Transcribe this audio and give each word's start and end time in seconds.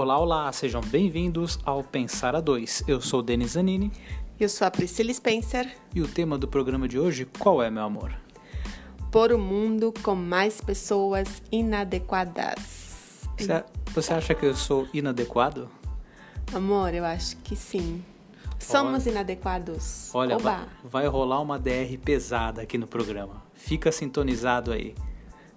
Olá, 0.00 0.18
olá, 0.18 0.50
sejam 0.50 0.80
bem-vindos 0.80 1.58
ao 1.62 1.84
Pensar 1.84 2.34
a 2.34 2.40
Dois. 2.40 2.82
Eu 2.88 3.02
sou 3.02 3.22
Denis 3.22 3.50
Zanini. 3.50 3.92
Eu 4.40 4.48
sou 4.48 4.66
a 4.66 4.70
Priscila 4.70 5.12
Spencer. 5.12 5.70
E 5.94 6.00
o 6.00 6.08
tema 6.08 6.38
do 6.38 6.48
programa 6.48 6.88
de 6.88 6.98
hoje, 6.98 7.26
qual 7.38 7.62
é, 7.62 7.68
meu 7.68 7.82
amor? 7.82 8.10
Por 9.12 9.30
um 9.30 9.38
mundo 9.38 9.92
com 10.02 10.14
mais 10.14 10.58
pessoas 10.58 11.42
inadequadas. 11.52 13.28
Você, 13.36 13.64
você 13.92 14.14
acha 14.14 14.34
que 14.34 14.46
eu 14.46 14.54
sou 14.54 14.88
inadequado? 14.94 15.68
Amor, 16.54 16.94
eu 16.94 17.04
acho 17.04 17.36
que 17.36 17.54
sim. 17.54 18.02
Somos 18.58 19.02
olha, 19.02 19.12
inadequados. 19.12 20.10
Olha, 20.14 20.38
vai, 20.38 20.66
vai 20.82 21.06
rolar 21.08 21.42
uma 21.42 21.58
DR 21.58 21.98
pesada 22.02 22.62
aqui 22.62 22.78
no 22.78 22.86
programa. 22.86 23.42
Fica 23.52 23.92
sintonizado 23.92 24.72
aí. 24.72 24.94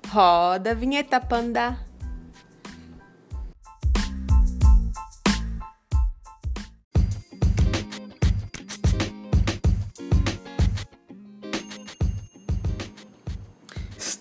Roda 0.10 0.72
a 0.72 0.74
vinheta, 0.74 1.22
panda. 1.22 1.80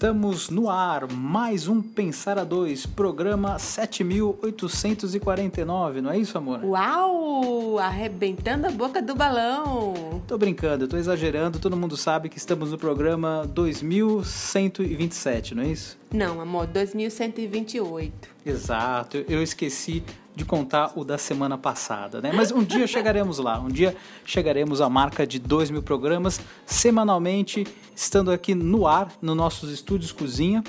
Estamos 0.02 0.50
no 0.50 0.68
ar, 0.68 1.06
mais 1.12 1.68
um 1.68 1.80
Pensar 1.80 2.36
a 2.36 2.42
Dois, 2.42 2.84
programa 2.84 3.56
7849, 3.56 6.00
não 6.00 6.10
é 6.10 6.18
isso, 6.18 6.36
amor? 6.36 6.64
Uau! 6.64 7.78
Arrebentando 7.78 8.66
a 8.66 8.72
boca 8.72 9.00
do 9.00 9.14
balão! 9.14 10.20
Tô 10.26 10.36
brincando, 10.36 10.88
tô 10.88 10.96
exagerando, 10.96 11.60
todo 11.60 11.76
mundo 11.76 11.96
sabe 11.96 12.28
que 12.28 12.36
estamos 12.36 12.72
no 12.72 12.78
programa 12.78 13.48
2127, 13.54 15.54
não 15.54 15.62
é 15.62 15.68
isso? 15.68 15.96
Não, 16.12 16.40
amor, 16.40 16.66
2128. 16.66 18.28
Exato, 18.44 19.18
eu 19.28 19.40
esqueci 19.40 20.02
de 20.34 20.44
contar 20.44 20.92
o 20.96 21.04
da 21.04 21.18
semana 21.18 21.58
passada, 21.58 22.20
né? 22.20 22.32
Mas 22.34 22.50
um 22.50 22.64
dia 22.64 22.86
chegaremos 22.86 23.38
lá, 23.38 23.60
um 23.60 23.68
dia 23.68 23.94
chegaremos 24.24 24.80
à 24.80 24.88
marca 24.88 25.26
de 25.26 25.38
2 25.38 25.70
mil 25.70 25.82
programas 25.82 26.40
semanalmente, 26.64 27.66
estando 27.94 28.30
aqui 28.30 28.54
no 28.54 28.86
ar, 28.86 29.12
nos 29.20 29.36
nossos 29.36 29.70
estúdios 29.70 30.10
cozinha, 30.10 30.64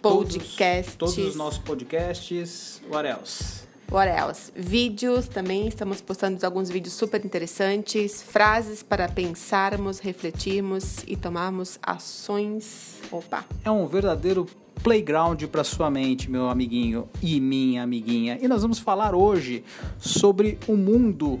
podcasts. 0.00 0.94
Todos, 0.94 1.16
todos 1.16 1.30
os 1.30 1.36
nossos 1.36 1.58
podcasts. 1.58 2.80
What 2.88 3.08
else? 3.08 3.68
What 3.90 4.08
else? 4.08 4.52
Vídeos 4.54 5.26
também, 5.26 5.66
estamos 5.66 6.00
postando 6.00 6.46
alguns 6.46 6.70
vídeos 6.70 6.94
super 6.94 7.24
interessantes, 7.24 8.22
frases 8.22 8.84
para 8.84 9.08
pensarmos, 9.08 9.98
refletirmos 9.98 10.98
e 11.08 11.16
tomarmos 11.16 11.76
ações. 11.82 13.00
Opa! 13.10 13.44
É 13.64 13.70
um 13.70 13.88
verdadeiro 13.88 14.46
playground 14.80 15.42
para 15.46 15.64
sua 15.64 15.90
mente, 15.90 16.30
meu 16.30 16.48
amiguinho 16.48 17.08
e 17.20 17.40
minha 17.40 17.82
amiguinha. 17.82 18.38
E 18.40 18.46
nós 18.46 18.62
vamos 18.62 18.78
falar 18.78 19.12
hoje 19.12 19.64
sobre 19.98 20.56
o 20.68 20.76
mundo, 20.76 21.40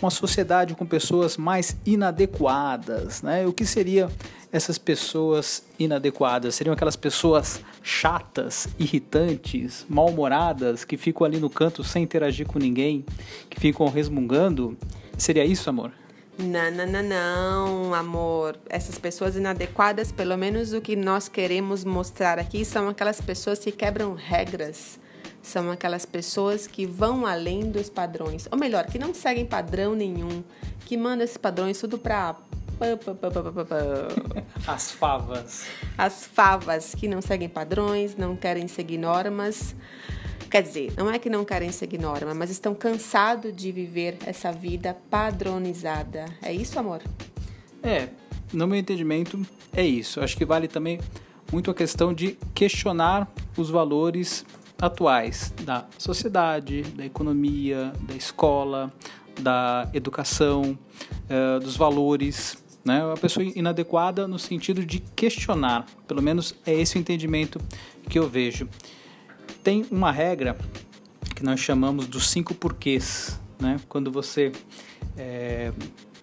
uma 0.00 0.10
sociedade 0.10 0.74
com 0.74 0.86
pessoas 0.86 1.36
mais 1.36 1.76
inadequadas, 1.84 3.22
né? 3.22 3.46
O 3.46 3.52
que 3.52 3.66
seria 3.66 4.08
essas 4.52 4.78
pessoas 4.78 5.64
inadequadas? 5.78 6.54
Seriam 6.54 6.72
aquelas 6.72 6.96
pessoas 6.96 7.60
chatas, 7.82 8.68
irritantes, 8.78 9.84
mal-humoradas, 9.88 10.84
que 10.84 10.96
ficam 10.96 11.26
ali 11.26 11.38
no 11.38 11.50
canto 11.50 11.82
sem 11.84 12.02
interagir 12.02 12.46
com 12.46 12.58
ninguém, 12.58 13.04
que 13.50 13.60
ficam 13.60 13.88
resmungando? 13.88 14.76
Seria 15.16 15.44
isso, 15.44 15.68
amor? 15.68 15.92
Não, 16.38 16.70
não, 16.70 16.86
não, 16.86 17.02
não, 17.02 17.94
amor. 17.94 18.56
Essas 18.68 18.96
pessoas 18.96 19.34
inadequadas, 19.34 20.12
pelo 20.12 20.36
menos 20.36 20.72
o 20.72 20.80
que 20.80 20.94
nós 20.94 21.28
queremos 21.28 21.84
mostrar 21.84 22.38
aqui, 22.38 22.64
são 22.64 22.88
aquelas 22.88 23.20
pessoas 23.20 23.58
que 23.58 23.72
quebram 23.72 24.14
regras. 24.14 25.00
São 25.42 25.70
aquelas 25.70 26.04
pessoas 26.04 26.66
que 26.66 26.84
vão 26.84 27.26
além 27.26 27.70
dos 27.70 27.88
padrões. 27.88 28.46
Ou 28.50 28.58
melhor, 28.58 28.86
que 28.86 28.98
não 28.98 29.14
seguem 29.14 29.46
padrão 29.46 29.94
nenhum. 29.94 30.42
Que 30.84 30.96
mandam 30.96 31.24
esses 31.24 31.36
padrões 31.36 31.78
tudo 31.78 31.98
pra 31.98 32.36
as 34.66 34.90
favas. 34.92 35.66
As 35.96 36.26
favas 36.26 36.94
que 36.94 37.08
não 37.08 37.20
seguem 37.20 37.48
padrões, 37.48 38.16
não 38.16 38.36
querem 38.36 38.68
seguir 38.68 38.98
normas. 38.98 39.74
Quer 40.50 40.62
dizer, 40.62 40.92
não 40.96 41.10
é 41.10 41.18
que 41.18 41.28
não 41.28 41.44
querem 41.44 41.70
seguir 41.72 41.98
norma, 41.98 42.32
mas 42.32 42.50
estão 42.50 42.74
cansados 42.74 43.54
de 43.54 43.70
viver 43.70 44.16
essa 44.24 44.50
vida 44.50 44.96
padronizada. 45.10 46.24
É 46.40 46.52
isso, 46.52 46.78
amor? 46.78 47.02
É, 47.82 48.08
no 48.52 48.66
meu 48.66 48.78
entendimento, 48.78 49.44
é 49.74 49.84
isso. 49.84 50.20
Acho 50.20 50.36
que 50.36 50.44
vale 50.44 50.68
também 50.68 51.00
muito 51.52 51.70
a 51.70 51.74
questão 51.74 52.14
de 52.14 52.38
questionar 52.54 53.28
os 53.56 53.68
valores 53.68 54.44
atuais 54.80 55.52
da 55.62 55.86
sociedade, 55.98 56.82
da 56.82 57.04
economia, 57.04 57.92
da 58.02 58.14
escola, 58.14 58.92
da 59.40 59.88
educação, 59.92 60.78
uh, 61.28 61.60
dos 61.60 61.76
valores 61.76 62.56
né? 62.88 63.04
Uma 63.04 63.16
pessoa 63.18 63.44
inadequada 63.44 64.26
no 64.26 64.38
sentido 64.38 64.84
de 64.84 65.00
questionar, 65.14 65.84
pelo 66.06 66.22
menos 66.22 66.54
é 66.66 66.72
esse 66.72 66.96
o 66.96 66.98
entendimento 66.98 67.60
que 68.08 68.18
eu 68.18 68.26
vejo. 68.26 68.66
Tem 69.62 69.84
uma 69.90 70.10
regra 70.10 70.56
que 71.36 71.44
nós 71.44 71.60
chamamos 71.60 72.06
dos 72.06 72.30
cinco 72.30 72.54
porquês, 72.54 73.38
né? 73.60 73.78
Quando 73.90 74.10
você 74.10 74.52
é, 75.18 75.70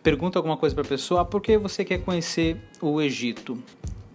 pergunta 0.02 0.40
alguma 0.40 0.58
coisa 0.58 0.74
para 0.74 0.84
a 0.84 0.88
pessoa, 0.88 1.22
ah, 1.22 1.26
por 1.26 1.40
que 1.40 1.56
você 1.56 1.86
quer 1.86 2.00
conhecer 2.00 2.58
o 2.82 3.00
Egito? 3.00 3.62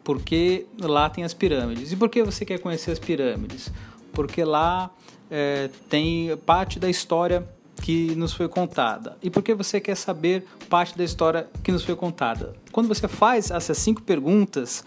Porque 0.03 0.67
lá 0.81 1.09
tem 1.09 1.23
as 1.23 1.33
pirâmides. 1.33 1.93
E 1.93 1.97
por 1.97 2.09
que 2.09 2.21
você 2.23 2.45
quer 2.45 2.59
conhecer 2.59 2.91
as 2.91 2.99
pirâmides? 2.99 3.71
Porque 4.13 4.45
lá 4.45 4.91
é, 5.31 5.71
tem 5.89 6.37
parte 6.45 6.79
da 6.79 6.89
história 6.89 7.47
que 7.81 8.15
nos 8.15 8.33
foi 8.35 8.47
contada 8.49 9.17
e 9.23 9.31
por 9.31 9.43
que 9.43 9.55
você 9.55 9.81
quer 9.81 9.95
saber 9.95 10.45
parte 10.69 10.97
da 10.99 11.03
história 11.03 11.49
que 11.65 11.73
nos 11.73 11.83
foi 11.83 11.97
contada. 11.97 12.55
Quando 12.71 12.89
você 12.89 13.09
faz 13.09 13.51
essas 13.51 13.79
cinco 13.79 14.03
perguntas 14.03 14.85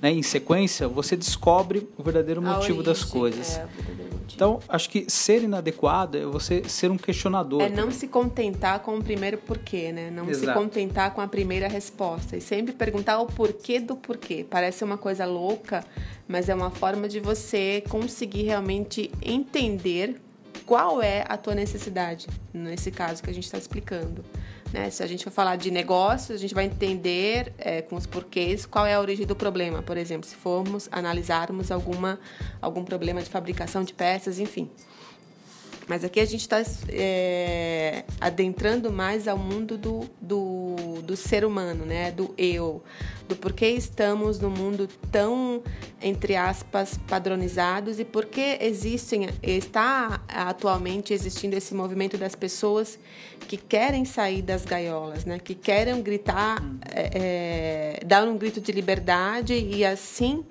né, 0.00 0.10
em 0.10 0.22
sequência, 0.22 0.86
você 0.88 1.16
descobre 1.16 1.88
o 1.96 2.02
verdadeiro 2.02 2.42
motivo 2.42 2.78
origem, 2.78 2.82
das 2.82 3.04
coisas. 3.04 3.56
É, 3.56 3.66
então, 4.34 4.60
acho 4.68 4.90
que 4.90 5.08
ser 5.08 5.42
inadequado 5.42 6.18
é 6.18 6.26
você 6.26 6.62
ser 6.68 6.90
um 6.90 6.98
questionador. 6.98 7.62
É 7.62 7.68
não 7.68 7.90
se 7.90 8.06
contentar 8.06 8.80
com 8.80 8.98
o 8.98 9.02
primeiro 9.02 9.38
porquê, 9.38 9.92
né? 9.92 10.10
Não 10.10 10.28
Exato. 10.28 10.46
se 10.46 10.52
contentar 10.52 11.14
com 11.14 11.20
a 11.20 11.28
primeira 11.28 11.68
resposta. 11.68 12.36
E 12.36 12.40
sempre 12.40 12.74
perguntar 12.74 13.18
o 13.18 13.26
porquê 13.26 13.80
do 13.80 13.96
porquê. 13.96 14.44
Parece 14.48 14.84
uma 14.84 14.98
coisa 14.98 15.24
louca, 15.24 15.84
mas 16.28 16.48
é 16.48 16.54
uma 16.54 16.70
forma 16.70 17.08
de 17.08 17.20
você 17.20 17.82
conseguir 17.88 18.42
realmente 18.42 19.10
entender 19.22 20.20
qual 20.66 21.00
é 21.00 21.24
a 21.28 21.36
tua 21.36 21.54
necessidade, 21.54 22.26
nesse 22.52 22.90
caso 22.90 23.22
que 23.22 23.30
a 23.30 23.32
gente 23.32 23.44
está 23.44 23.56
explicando. 23.56 24.24
Né? 24.72 24.90
Se 24.90 25.02
a 25.02 25.06
gente 25.06 25.22
for 25.22 25.30
falar 25.30 25.54
de 25.54 25.70
negócios, 25.70 26.36
a 26.36 26.40
gente 26.40 26.52
vai 26.52 26.64
entender 26.64 27.54
é, 27.56 27.80
com 27.80 27.94
os 27.94 28.04
porquês 28.04 28.66
qual 28.66 28.84
é 28.84 28.94
a 28.94 29.00
origem 29.00 29.24
do 29.24 29.36
problema. 29.36 29.80
Por 29.80 29.96
exemplo, 29.96 30.28
se 30.28 30.34
formos 30.34 30.88
analisarmos 30.90 31.70
alguma, 31.70 32.18
algum 32.60 32.84
problema 32.84 33.22
de 33.22 33.30
fabricação 33.30 33.84
de 33.84 33.94
peças, 33.94 34.40
enfim. 34.40 34.68
Mas 35.88 36.02
aqui 36.02 36.18
a 36.18 36.24
gente 36.24 36.40
está 36.40 36.60
é, 36.88 38.04
adentrando 38.20 38.90
mais 38.90 39.28
ao 39.28 39.38
mundo 39.38 39.78
do, 39.78 40.00
do, 40.20 40.74
do 41.02 41.16
ser 41.16 41.44
humano, 41.44 41.84
né? 41.86 42.10
Do 42.10 42.34
eu, 42.36 42.82
do 43.28 43.36
porquê 43.36 43.68
estamos 43.68 44.40
no 44.40 44.50
mundo 44.50 44.88
tão, 45.12 45.62
entre 46.02 46.34
aspas, 46.34 46.98
padronizados 47.06 48.00
e 48.00 48.04
por 48.04 48.26
que 48.26 48.58
existem, 48.60 49.28
está 49.40 50.24
atualmente 50.26 51.14
existindo 51.14 51.56
esse 51.56 51.72
movimento 51.72 52.18
das 52.18 52.34
pessoas 52.34 52.98
que 53.46 53.56
querem 53.56 54.04
sair 54.04 54.42
das 54.42 54.64
gaiolas, 54.64 55.24
né? 55.24 55.38
Que 55.38 55.54
querem 55.54 56.02
gritar, 56.02 56.60
é, 56.90 57.98
é, 58.00 58.04
dar 58.04 58.26
um 58.26 58.36
grito 58.36 58.60
de 58.60 58.72
liberdade 58.72 59.54
e 59.54 59.84
assim 59.84 60.44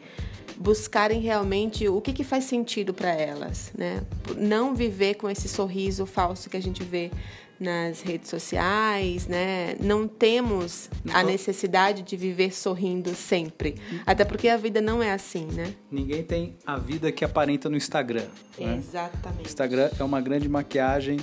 buscarem 0.58 1.20
realmente 1.22 1.88
o 1.88 2.00
que, 2.02 2.14
que 2.14 2.24
faz 2.24 2.46
sentido 2.46 2.94
para 2.94 3.10
elas, 3.10 3.72
né? 3.78 4.04
Não 4.38 4.76
viver 4.76 5.16
com 5.16 5.30
esse 5.30 5.48
sorriso 5.48 6.06
falso 6.06 6.50
que 6.50 6.58
a 6.58 6.62
gente 6.62 6.84
vê 6.84 7.12
nas 7.60 8.02
redes 8.02 8.30
sociais, 8.30 9.28
né? 9.28 9.76
Não 9.80 10.08
temos 10.08 10.90
a 11.14 11.24
necessidade 11.24 12.02
de 12.02 12.18
viver 12.18 12.54
sorrindo 12.54 13.14
sempre, 13.16 13.76
até 14.06 14.26
porque 14.26 14.50
a 14.50 14.58
vida 14.58 14.82
não 14.82 15.02
é 15.02 15.12
assim, 15.12 15.46
né? 15.46 15.74
Ninguém 15.90 16.24
tem 16.24 16.58
a 16.66 16.78
vida 16.78 17.12
que 17.12 17.24
aparenta 17.24 17.70
no 17.70 17.78
Instagram. 17.78 18.26
Né? 18.60 18.78
Exatamente. 18.78 19.48
Instagram 19.48 19.90
é 19.98 20.04
uma 20.04 20.20
grande 20.20 20.50
maquiagem, 20.50 21.20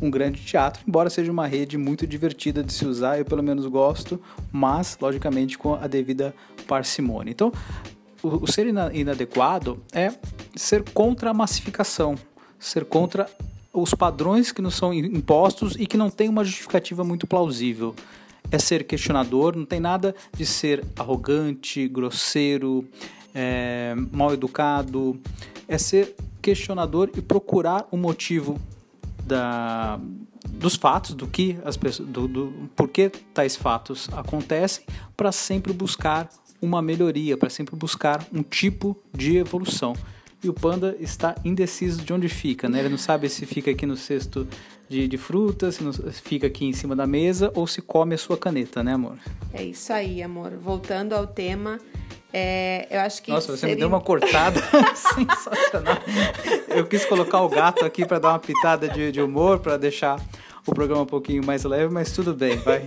um 0.00 0.10
grande 0.10 0.40
teatro, 0.40 0.82
embora 0.86 1.10
seja 1.10 1.30
uma 1.30 1.46
rede 1.46 1.76
muito 1.76 2.06
divertida 2.06 2.62
de 2.62 2.72
se 2.72 2.86
usar, 2.86 3.18
eu 3.18 3.24
pelo 3.24 3.42
menos 3.42 3.66
gosto, 3.66 4.20
mas 4.50 4.96
logicamente 5.00 5.56
com 5.58 5.74
a 5.74 5.86
devida 5.86 6.34
parcimônia. 6.66 7.30
Então, 7.30 7.52
o, 8.24 8.46
ser 8.46 8.66
inadequado 8.66 9.82
é 9.92 10.12
ser 10.56 10.82
contra 10.90 11.30
a 11.30 11.34
massificação, 11.34 12.16
ser 12.58 12.84
contra 12.86 13.28
os 13.72 13.92
padrões 13.92 14.50
que 14.50 14.62
nos 14.62 14.74
são 14.74 14.94
impostos 14.94 15.74
e 15.78 15.86
que 15.86 15.96
não 15.96 16.08
tem 16.08 16.28
uma 16.28 16.44
justificativa 16.44 17.04
muito 17.04 17.26
plausível. 17.26 17.94
É 18.50 18.58
ser 18.58 18.84
questionador, 18.84 19.56
não 19.56 19.64
tem 19.64 19.80
nada 19.80 20.14
de 20.32 20.46
ser 20.46 20.84
arrogante, 20.96 21.88
grosseiro, 21.88 22.88
é, 23.34 23.94
mal 24.12 24.32
educado. 24.32 25.20
É 25.66 25.76
ser 25.76 26.14
questionador 26.40 27.10
e 27.16 27.20
procurar 27.20 27.86
o 27.90 27.96
motivo 27.96 28.60
da, 29.26 29.98
dos 30.48 30.76
fatos, 30.76 31.14
do 31.14 31.26
que 31.26 31.58
as 31.64 31.76
pessoas, 31.76 32.08
do, 32.08 32.28
do 32.28 32.70
por 32.76 32.88
que 32.88 33.08
tais 33.08 33.56
fatos 33.56 34.08
acontecem, 34.12 34.84
para 35.16 35.32
sempre 35.32 35.72
buscar 35.72 36.28
uma 36.64 36.80
melhoria, 36.80 37.36
para 37.36 37.50
sempre 37.50 37.76
buscar 37.76 38.26
um 38.32 38.42
tipo 38.42 38.96
de 39.12 39.36
evolução. 39.36 39.94
E 40.42 40.48
o 40.48 40.52
panda 40.52 40.96
está 41.00 41.34
indeciso 41.44 42.02
de 42.02 42.12
onde 42.12 42.28
fica, 42.28 42.68
né? 42.68 42.80
Ele 42.80 42.90
não 42.90 42.98
sabe 42.98 43.28
se 43.28 43.46
fica 43.46 43.70
aqui 43.70 43.86
no 43.86 43.96
cesto 43.96 44.46
de, 44.88 45.08
de 45.08 45.16
frutas, 45.16 45.76
se 45.76 46.22
fica 46.22 46.46
aqui 46.46 46.66
em 46.66 46.72
cima 46.72 46.94
da 46.94 47.06
mesa 47.06 47.50
ou 47.54 47.66
se 47.66 47.80
come 47.80 48.14
a 48.14 48.18
sua 48.18 48.36
caneta, 48.36 48.82
né, 48.82 48.92
amor? 48.92 49.18
É 49.52 49.62
isso 49.62 49.92
aí, 49.92 50.22
amor. 50.22 50.52
Voltando 50.60 51.14
ao 51.14 51.26
tema, 51.26 51.80
é, 52.32 52.86
eu 52.90 53.00
acho 53.00 53.22
que. 53.22 53.30
Nossa, 53.30 53.52
você 53.52 53.58
seria... 53.58 53.74
me 53.74 53.78
deu 53.78 53.88
uma 53.88 54.00
cortada 54.02 54.60
sensacional. 54.94 55.96
Eu 56.68 56.86
quis 56.86 57.04
colocar 57.06 57.40
o 57.40 57.48
gato 57.48 57.84
aqui 57.84 58.04
para 58.04 58.18
dar 58.18 58.30
uma 58.30 58.38
pitada 58.38 58.88
de, 58.88 59.12
de 59.12 59.22
humor, 59.22 59.60
para 59.60 59.76
deixar 59.76 60.20
o 60.66 60.74
programa 60.74 61.02
um 61.02 61.06
pouquinho 61.06 61.44
mais 61.44 61.64
leve, 61.64 61.92
mas 61.92 62.12
tudo 62.12 62.34
bem, 62.34 62.56
vai. 62.58 62.82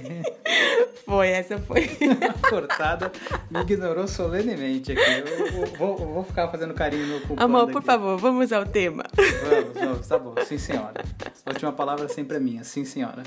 Foi, 1.07 1.29
essa 1.29 1.57
foi. 1.57 1.89
Cortada, 2.49 3.09
me 3.49 3.61
ignorou 3.61 4.05
solenemente 4.09 4.91
aqui. 4.91 5.01
Eu, 5.01 5.25
eu, 5.25 5.65
vou, 5.77 5.97
eu 5.97 6.05
vou, 6.05 6.23
ficar 6.25 6.49
fazendo 6.49 6.73
carinho 6.73 7.21
com 7.21 7.33
o 7.33 7.41
Amor, 7.41 7.67
por 7.67 7.77
aqui. 7.77 7.85
favor, 7.85 8.17
vamos 8.17 8.51
ao 8.51 8.65
tema. 8.65 9.05
Vamos, 9.15 9.73
vamos, 9.73 10.07
tá 10.07 10.19
bom. 10.19 10.35
Sim, 10.45 10.57
senhora. 10.57 11.01
A 11.45 11.49
última 11.51 11.71
palavra 11.71 12.09
sempre 12.09 12.35
é 12.35 12.39
minha. 12.41 12.61
Sim, 12.65 12.83
senhora. 12.83 13.23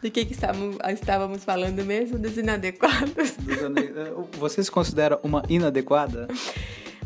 De 0.00 0.08
que, 0.08 0.24
que 0.24 0.34
estávamos, 0.34 0.76
estávamos 0.90 1.42
falando 1.42 1.84
mesmo? 1.84 2.16
Dos 2.16 2.36
inadequados. 2.36 3.32
Dos 3.38 3.58
eh, 3.58 4.14
Você 4.38 4.62
se 4.62 4.70
considera 4.70 5.18
uma 5.24 5.42
inadequada? 5.48 6.28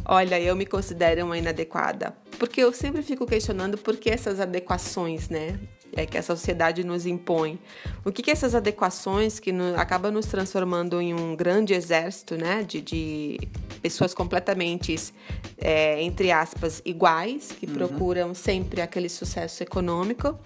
Olha, 0.05 0.39
eu 0.39 0.55
me 0.55 0.67
considero 0.67 1.25
uma 1.25 1.39
inadequada. 1.39 2.15
Porque 2.39 2.61
eu 2.61 2.75
sempre 2.75 3.03
fico 3.03 3.25
questionando 3.25 3.79
por 3.79 3.97
que 3.97 4.11
essas 4.11 4.39
adequações, 4.39 5.31
né? 5.31 5.59
É, 5.92 6.06
que 6.06 6.19
a 6.19 6.22
sociedade 6.22 6.84
nos 6.84 7.06
impõe. 7.06 7.58
O 8.04 8.12
que, 8.12 8.22
que 8.22 8.31
essas 8.31 8.54
adequações 8.54 9.38
que 9.38 9.52
no, 9.52 9.78
acabam 9.78 10.12
nos 10.12 10.26
transformando 10.26 11.00
em 11.00 11.14
um 11.14 11.36
grande 11.36 11.75
exército, 11.75 12.36
né, 12.36 12.62
de, 12.62 12.81
de 12.81 13.40
pessoas 13.82 14.14
completamente, 14.14 14.96
é, 15.58 16.02
entre 16.02 16.32
aspas, 16.32 16.82
iguais, 16.84 17.52
que 17.52 17.66
uhum. 17.66 17.75
procuram 17.75 18.34
sempre 18.34 18.81
aquele 18.81 19.08
sucesso 19.08 19.62
econômico. 19.62 20.38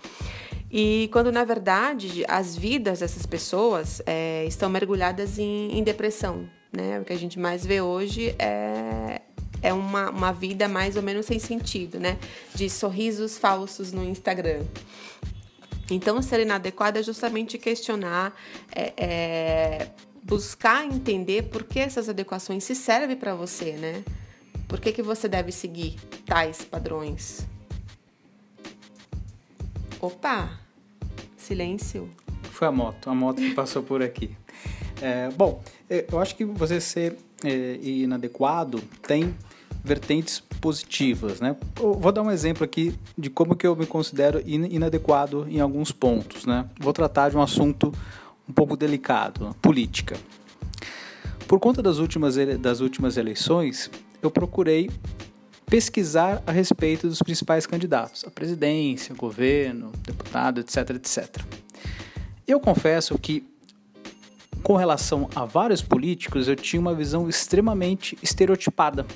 E 0.71 1.09
quando, 1.13 1.33
na 1.33 1.45
verdade, 1.45 2.25
as 2.29 2.55
vidas 2.55 3.01
dessas 3.01 3.25
pessoas 3.25 4.03
é, 4.05 4.45
estão 4.47 4.69
mergulhadas 4.69 5.39
em, 5.39 5.79
em 5.79 5.83
depressão. 5.83 6.49
Né? 6.71 7.01
O 7.01 7.05
que 7.05 7.13
a 7.13 7.19
gente 7.19 7.39
mais 7.39 7.65
vê 7.65 7.81
hoje 7.81 8.35
é, 8.39 9.23
é 9.63 9.73
uma, 9.73 10.11
uma 10.11 10.33
vida 10.33 10.69
mais 10.69 10.97
ou 10.97 11.03
menos 11.03 11.27
sem 11.27 11.39
sentido, 11.39 11.99
né? 11.99 12.19
De 12.55 12.69
sorrisos 12.69 13.39
falsos 13.39 13.93
no 13.93 14.05
Instagram. 14.05 14.65
Então, 15.91 16.21
ser 16.21 16.41
inadequado 16.41 16.99
é 16.99 17.03
justamente 17.03 17.57
questionar, 17.57 18.35
é, 18.75 18.93
é, 18.97 19.91
buscar 20.23 20.85
entender 20.85 21.45
por 21.45 21.65
que 21.65 21.79
essas 21.79 22.09
adequações 22.09 22.65
se 22.65 22.75
servem 22.75 23.17
para 23.17 23.35
você, 23.35 23.73
né? 23.73 24.05
Por 24.69 24.81
que, 24.81 24.93
que 24.93 25.03
você 25.03 25.27
deve 25.29 25.51
seguir 25.51 25.97
tais 26.27 26.63
padrões? 26.63 27.47
Opa! 29.99 30.61
Silêncio. 31.37 32.11
Foi 32.43 32.69
a 32.69 32.73
moto, 32.73 33.09
a 33.09 33.15
moto 33.15 33.37
que 33.37 33.55
passou 33.55 33.83
por 33.83 34.03
aqui. 34.03 34.37
É, 35.01 35.31
bom, 35.31 35.63
eu 35.89 36.19
acho 36.19 36.37
que 36.37 36.45
você 36.45 36.81
ser 36.81 37.17
é, 37.43 37.79
inadequado 37.83 38.83
tem 39.07 39.35
vertentes 39.89 40.41
positivas, 40.61 41.41
né? 41.41 41.57
Eu 41.81 41.95
vou 41.95 42.13
dar 42.13 42.23
um 42.23 42.31
exemplo 42.31 42.63
aqui 42.63 42.95
de 43.17 43.31
como 43.31 43.57
que 43.57 43.67
eu 43.67 43.75
me 43.75 43.87
considero 43.87 44.43
inadequado 44.47 45.47
em 45.49 45.61
alguns 45.61 45.91
pontos, 45.91 46.45
né? 46.45 46.67
Vou 46.79 46.93
tratar 46.93 47.31
de 47.31 47.37
um 47.37 47.43
assunto 47.43 47.93
um 48.47 48.53
pouco 48.53 48.77
delicado, 48.77 49.57
política. 49.63 50.17
Por 51.47 51.59
conta 51.59 51.83
das 51.83 51.99
últimas, 51.99 52.37
das 52.61 52.81
últimas 52.81 53.17
eleições, 53.17 53.91
eu 54.23 54.31
procurei 54.31 54.91
pesquisar 55.65 56.43
a 56.47 56.53
respeito 56.53 57.09
dos 57.09 57.23
principais 57.23 57.67
candidatos, 57.67 58.25
a 58.27 58.31
presidência, 58.31 59.15
governo, 59.15 59.91
deputado, 60.03 60.61
etc, 60.61 60.91
etc. 60.91 61.43
Eu 62.47 62.61
confesso 62.61 63.19
que 63.19 63.47
com 64.63 64.77
relação 64.77 65.31
a 65.35 65.45
vários 65.45 65.81
políticos, 65.81 66.49
eu 66.49 66.57
tinha 66.57 66.81
uma 66.81 66.95
visão 66.95 67.29
extremamente 67.29 68.19
estereotipada 68.23 69.07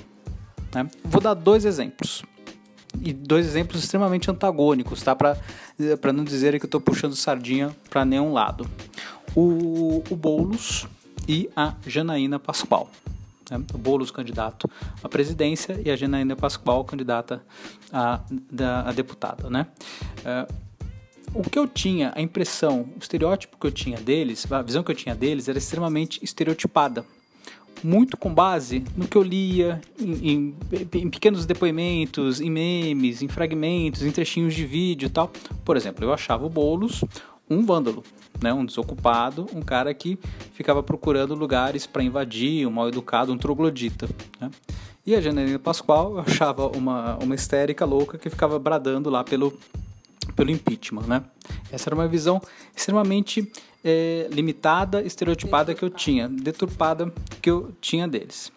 né? 0.73 0.89
Vou 1.03 1.21
dar 1.21 1.33
dois 1.33 1.65
exemplos. 1.65 2.23
E 3.01 3.11
dois 3.11 3.45
exemplos 3.45 3.83
extremamente 3.83 4.29
antagônicos, 4.29 5.01
tá? 5.01 5.15
Para 5.15 6.13
não 6.13 6.23
dizer 6.23 6.57
que 6.59 6.65
eu 6.65 6.67
estou 6.67 6.79
puxando 6.79 7.15
sardinha 7.15 7.75
para 7.89 8.05
nenhum 8.05 8.33
lado. 8.33 8.69
O, 9.35 10.03
o 10.09 10.15
Boulos 10.15 10.87
e 11.27 11.49
a 11.55 11.73
Janaína 11.87 12.39
Pascoal. 12.39 12.89
Né? 13.49 13.63
O 13.73 13.77
Boulos 13.77 14.11
candidato 14.11 14.69
à 15.03 15.09
presidência 15.09 15.79
e 15.83 15.89
a 15.89 15.95
Janaína 15.95 16.35
Pascoal 16.35 16.83
candidata 16.85 17.43
a, 17.91 18.21
da, 18.51 18.81
a 18.81 18.91
deputada. 18.91 19.49
Né? 19.49 19.65
Uh, 20.19 20.53
o 21.33 21.41
que 21.41 21.57
eu 21.57 21.67
tinha, 21.67 22.13
a 22.15 22.21
impressão, 22.21 22.87
o 22.95 22.99
estereótipo 22.99 23.57
que 23.57 23.65
eu 23.65 23.71
tinha 23.71 23.97
deles, 23.97 24.49
a 24.51 24.61
visão 24.61 24.83
que 24.83 24.91
eu 24.91 24.95
tinha 24.95 25.15
deles 25.15 25.49
era 25.49 25.57
extremamente 25.57 26.23
estereotipada 26.23 27.03
muito 27.83 28.17
com 28.17 28.33
base 28.33 28.83
no 28.95 29.07
que 29.07 29.17
eu 29.17 29.21
lia 29.21 29.81
em, 29.99 30.11
em, 30.11 30.55
em, 30.93 31.09
pequenos 31.09 31.45
depoimentos, 31.45 32.39
em 32.39 32.49
memes, 32.49 33.21
em 33.21 33.27
fragmentos, 33.27 34.03
em 34.03 34.11
trechinhos 34.11 34.53
de 34.53 34.65
vídeo 34.65 35.07
e 35.07 35.09
tal. 35.09 35.31
Por 35.65 35.75
exemplo, 35.75 36.05
eu 36.05 36.13
achava 36.13 36.45
o 36.45 36.49
Boulos 36.49 37.03
um 37.49 37.65
vândalo, 37.65 38.03
né, 38.41 38.53
um 38.53 38.65
desocupado, 38.65 39.47
um 39.53 39.61
cara 39.61 39.93
que 39.93 40.17
ficava 40.53 40.81
procurando 40.81 41.35
lugares 41.35 41.85
para 41.85 42.03
invadir, 42.03 42.65
um 42.65 42.71
mal 42.71 42.87
educado, 42.87 43.31
um 43.31 43.37
troglodita. 43.37 44.07
Né? 44.39 44.49
E 45.05 45.13
a 45.15 45.21
Janaína 45.21 45.59
Pascoal 45.59 46.13
eu 46.13 46.19
achava 46.25 46.67
uma, 46.67 47.17
uma 47.17 47.35
histérica 47.35 47.85
louca 47.85 48.17
que 48.17 48.29
ficava 48.29 48.57
bradando 48.57 49.09
lá 49.09 49.23
pelo, 49.23 49.57
pelo 50.35 50.51
impeachment. 50.51 51.03
Né? 51.07 51.23
Essa 51.71 51.89
era 51.89 51.95
uma 51.95 52.07
visão 52.07 52.41
extremamente 52.75 53.51
é, 53.83 54.27
limitada, 54.31 55.01
estereotipada 55.01 55.73
que 55.73 55.83
eu 55.83 55.89
tinha, 55.89 56.27
deturpada 56.29 57.13
que 57.41 57.49
eu 57.49 57.73
tinha 57.81 58.07
deles. 58.07 58.51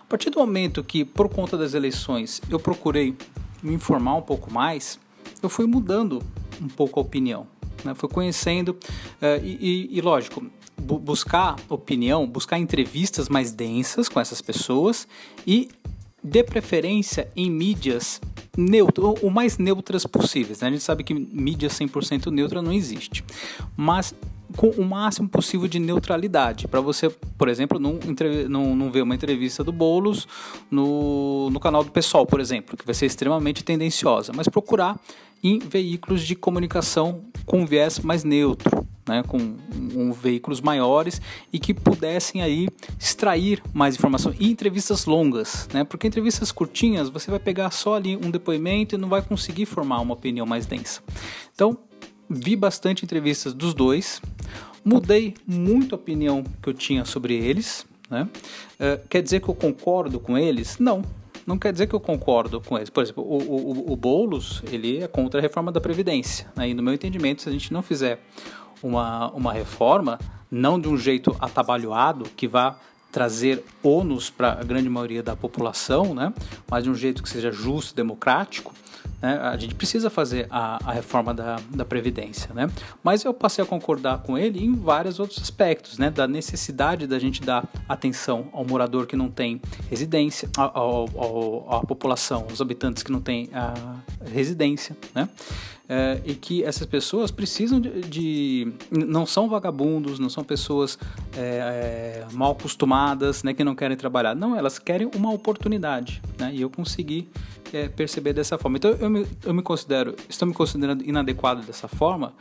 A 0.00 0.08
partir 0.08 0.30
do 0.30 0.38
momento 0.38 0.84
que, 0.84 1.04
por 1.04 1.28
conta 1.28 1.56
das 1.56 1.74
eleições, 1.74 2.40
eu 2.48 2.60
procurei 2.60 3.16
me 3.62 3.74
informar 3.74 4.14
um 4.14 4.22
pouco 4.22 4.52
mais, 4.52 5.00
eu 5.42 5.48
fui 5.48 5.66
mudando 5.66 6.22
um 6.60 6.68
pouco 6.68 7.00
a 7.00 7.02
opinião. 7.02 7.46
Né? 7.84 7.94
Fui 7.94 8.08
conhecendo 8.08 8.70
uh, 8.70 9.44
e, 9.44 9.88
e, 9.90 9.98
e, 9.98 10.00
lógico, 10.00 10.44
bu 10.76 10.98
buscar 10.98 11.56
opinião, 11.68 12.26
buscar 12.26 12.58
entrevistas 12.58 13.28
mais 13.28 13.52
densas 13.52 14.08
com 14.08 14.20
essas 14.20 14.40
pessoas 14.40 15.08
e, 15.46 15.68
de 16.26 16.42
preferência, 16.42 17.28
em 17.36 17.50
mídias 17.50 18.20
neutro, 18.56 19.14
o 19.22 19.30
mais 19.30 19.58
neutras 19.58 20.04
possíveis. 20.06 20.60
Né? 20.60 20.68
A 20.68 20.70
gente 20.70 20.82
sabe 20.82 21.04
que 21.04 21.14
mídia 21.14 21.68
100% 21.68 22.30
neutra 22.30 22.60
não 22.60 22.72
existe, 22.72 23.24
mas 23.76 24.14
com 24.56 24.68
o 24.70 24.84
máximo 24.84 25.28
possível 25.28 25.68
de 25.68 25.78
neutralidade, 25.78 26.66
para 26.68 26.80
você, 26.80 27.10
por 27.10 27.48
exemplo, 27.48 27.78
não, 27.78 27.98
não, 28.48 28.76
não 28.76 28.90
ver 28.90 29.02
uma 29.02 29.14
entrevista 29.14 29.62
do 29.62 29.72
Boulos 29.72 30.26
no, 30.70 31.50
no 31.50 31.60
canal 31.60 31.84
do 31.84 31.90
Pessoal, 31.90 32.26
por 32.26 32.40
exemplo, 32.40 32.76
que 32.76 32.84
vai 32.84 32.94
ser 32.94 33.06
extremamente 33.06 33.64
tendenciosa, 33.64 34.32
mas 34.34 34.48
procurar 34.48 34.98
em 35.42 35.58
veículos 35.58 36.22
de 36.22 36.34
comunicação 36.34 37.24
com 37.44 37.66
viés 37.66 37.98
mais 37.98 38.24
neutro, 38.24 38.86
né, 39.06 39.22
com 39.22 39.38
um, 39.38 40.12
veículos 40.12 40.60
maiores 40.60 41.20
e 41.52 41.58
que 41.58 41.72
pudessem 41.72 42.42
aí 42.42 42.68
extrair 42.98 43.62
mais 43.72 43.94
informação 43.94 44.34
e 44.38 44.50
entrevistas 44.50 45.06
longas, 45.06 45.68
né, 45.72 45.84
porque 45.84 46.06
entrevistas 46.06 46.50
curtinhas 46.50 47.08
você 47.08 47.30
vai 47.30 47.38
pegar 47.38 47.70
só 47.70 47.94
ali 47.94 48.16
um 48.16 48.30
depoimento 48.30 48.94
e 48.94 48.98
não 48.98 49.08
vai 49.08 49.22
conseguir 49.22 49.66
formar 49.66 50.00
uma 50.00 50.14
opinião 50.14 50.46
mais 50.46 50.66
densa. 50.66 51.02
Então 51.54 51.78
vi 52.28 52.56
bastante 52.56 53.04
entrevistas 53.04 53.54
dos 53.54 53.72
dois, 53.72 54.20
mudei 54.84 55.34
muito 55.46 55.94
a 55.94 55.98
opinião 55.98 56.44
que 56.62 56.68
eu 56.68 56.74
tinha 56.74 57.04
sobre 57.04 57.34
eles. 57.34 57.86
Né? 58.10 58.28
Uh, 58.78 59.06
quer 59.08 59.22
dizer 59.22 59.40
que 59.40 59.48
eu 59.48 59.54
concordo 59.54 60.20
com 60.20 60.36
eles? 60.36 60.78
Não, 60.78 61.02
não 61.46 61.58
quer 61.58 61.72
dizer 61.72 61.86
que 61.86 61.94
eu 61.94 62.00
concordo 62.00 62.60
com 62.60 62.76
eles. 62.76 62.90
Por 62.90 63.02
exemplo, 63.02 63.24
o, 63.24 63.36
o, 63.36 63.92
o 63.92 63.96
Boulos 63.96 64.62
ele 64.70 65.02
é 65.02 65.08
contra 65.08 65.40
a 65.40 65.42
reforma 65.42 65.70
da 65.70 65.80
Previdência. 65.80 66.46
Né? 66.56 66.70
E 66.70 66.74
no 66.74 66.82
meu 66.82 66.94
entendimento, 66.94 67.42
se 67.42 67.48
a 67.48 67.52
gente 67.52 67.72
não 67.72 67.82
fizer 67.82 68.20
uma, 68.82 69.30
uma 69.30 69.52
reforma, 69.52 70.18
não 70.50 70.78
de 70.78 70.88
um 70.88 70.96
jeito 70.96 71.36
atabalhoado, 71.40 72.24
que 72.36 72.46
vá 72.46 72.76
trazer 73.10 73.64
ônus 73.82 74.28
para 74.28 74.52
a 74.52 74.62
grande 74.62 74.88
maioria 74.88 75.22
da 75.22 75.34
população, 75.34 76.14
né? 76.14 76.32
mas 76.70 76.84
de 76.84 76.90
um 76.90 76.94
jeito 76.94 77.22
que 77.22 77.28
seja 77.28 77.50
justo, 77.50 77.94
democrático, 77.94 78.74
né? 79.20 79.38
A 79.42 79.56
gente 79.56 79.74
precisa 79.74 80.10
fazer 80.10 80.46
a, 80.50 80.78
a 80.84 80.92
reforma 80.92 81.32
da, 81.32 81.56
da 81.70 81.84
Previdência, 81.84 82.52
né? 82.54 82.70
Mas 83.02 83.24
eu 83.24 83.32
passei 83.32 83.64
a 83.64 83.66
concordar 83.66 84.18
com 84.18 84.36
ele 84.36 84.62
em 84.62 84.74
vários 84.74 85.18
outros 85.18 85.40
aspectos, 85.40 85.98
né? 85.98 86.10
Da 86.10 86.26
necessidade 86.26 87.06
da 87.06 87.18
gente 87.18 87.42
dar 87.42 87.64
atenção 87.88 88.48
ao 88.52 88.64
morador 88.64 89.06
que 89.06 89.16
não 89.16 89.30
tem 89.30 89.60
residência, 89.88 90.48
ao, 90.56 91.06
à 91.70 91.80
população, 91.86 92.46
os 92.52 92.60
habitantes 92.60 93.02
que 93.02 93.10
não 93.10 93.20
têm 93.20 93.48
a 93.52 93.74
residência, 94.32 94.96
né? 95.14 95.28
É, 95.88 96.20
e 96.24 96.34
que 96.34 96.64
essas 96.64 96.84
pessoas 96.84 97.30
precisam 97.30 97.80
de, 97.80 98.00
de, 98.00 98.72
não 98.90 99.24
são 99.24 99.48
vagabundos, 99.48 100.18
não 100.18 100.28
são 100.28 100.42
pessoas 100.42 100.98
é, 101.36 102.24
é, 102.26 102.26
mal 102.32 102.52
acostumadas, 102.52 103.44
né, 103.44 103.54
que 103.54 103.62
não 103.62 103.76
querem 103.76 103.96
trabalhar. 103.96 104.34
Não, 104.34 104.56
elas 104.56 104.80
querem 104.80 105.08
uma 105.14 105.30
oportunidade, 105.30 106.20
né? 106.38 106.50
E 106.52 106.60
eu 106.60 106.68
consegui 106.68 107.28
é, 107.72 107.88
perceber 107.88 108.32
dessa 108.32 108.58
forma. 108.58 108.78
Então 108.78 108.90
eu 108.92 109.08
me, 109.08 109.26
eu 109.44 109.54
me 109.54 109.62
considero, 109.62 110.16
estou 110.28 110.48
me 110.48 110.54
considerando 110.54 111.04
inadequado 111.04 111.62
dessa 111.62 111.86
forma. 111.86 112.32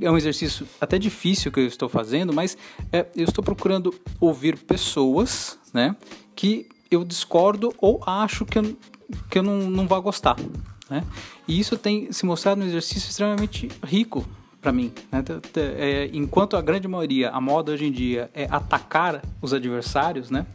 É 0.00 0.08
um 0.08 0.16
exercício 0.16 0.64
até 0.80 0.96
difícil 0.96 1.50
que 1.50 1.58
eu 1.58 1.66
estou 1.66 1.88
fazendo, 1.88 2.32
mas 2.32 2.56
é, 2.92 3.06
eu 3.16 3.24
estou 3.24 3.42
procurando 3.42 3.92
ouvir 4.20 4.56
pessoas, 4.56 5.58
né, 5.72 5.96
que 6.36 6.68
eu 6.92 7.04
discordo 7.04 7.74
ou 7.78 8.00
acho 8.06 8.46
que 8.46 8.56
eu, 8.56 8.76
que 9.28 9.38
eu 9.40 9.42
não, 9.42 9.68
não 9.68 9.88
vou 9.88 10.00
gostar. 10.00 10.36
Né? 10.90 11.04
E 11.48 11.58
isso 11.58 11.76
tem 11.76 12.12
se 12.12 12.26
mostrado 12.26 12.60
um 12.60 12.66
exercício 12.66 13.08
extremamente 13.08 13.68
rico 13.84 14.26
para 14.64 14.72
mim. 14.72 14.92
Né? 15.12 15.22
É, 15.76 16.10
enquanto 16.12 16.56
a 16.56 16.62
grande 16.62 16.88
maioria, 16.88 17.30
a 17.30 17.40
moda 17.40 17.72
hoje 17.72 17.84
em 17.84 17.92
dia 17.92 18.30
é 18.34 18.46
atacar 18.50 19.22
os 19.42 19.52
adversários, 19.52 20.30
né? 20.30 20.46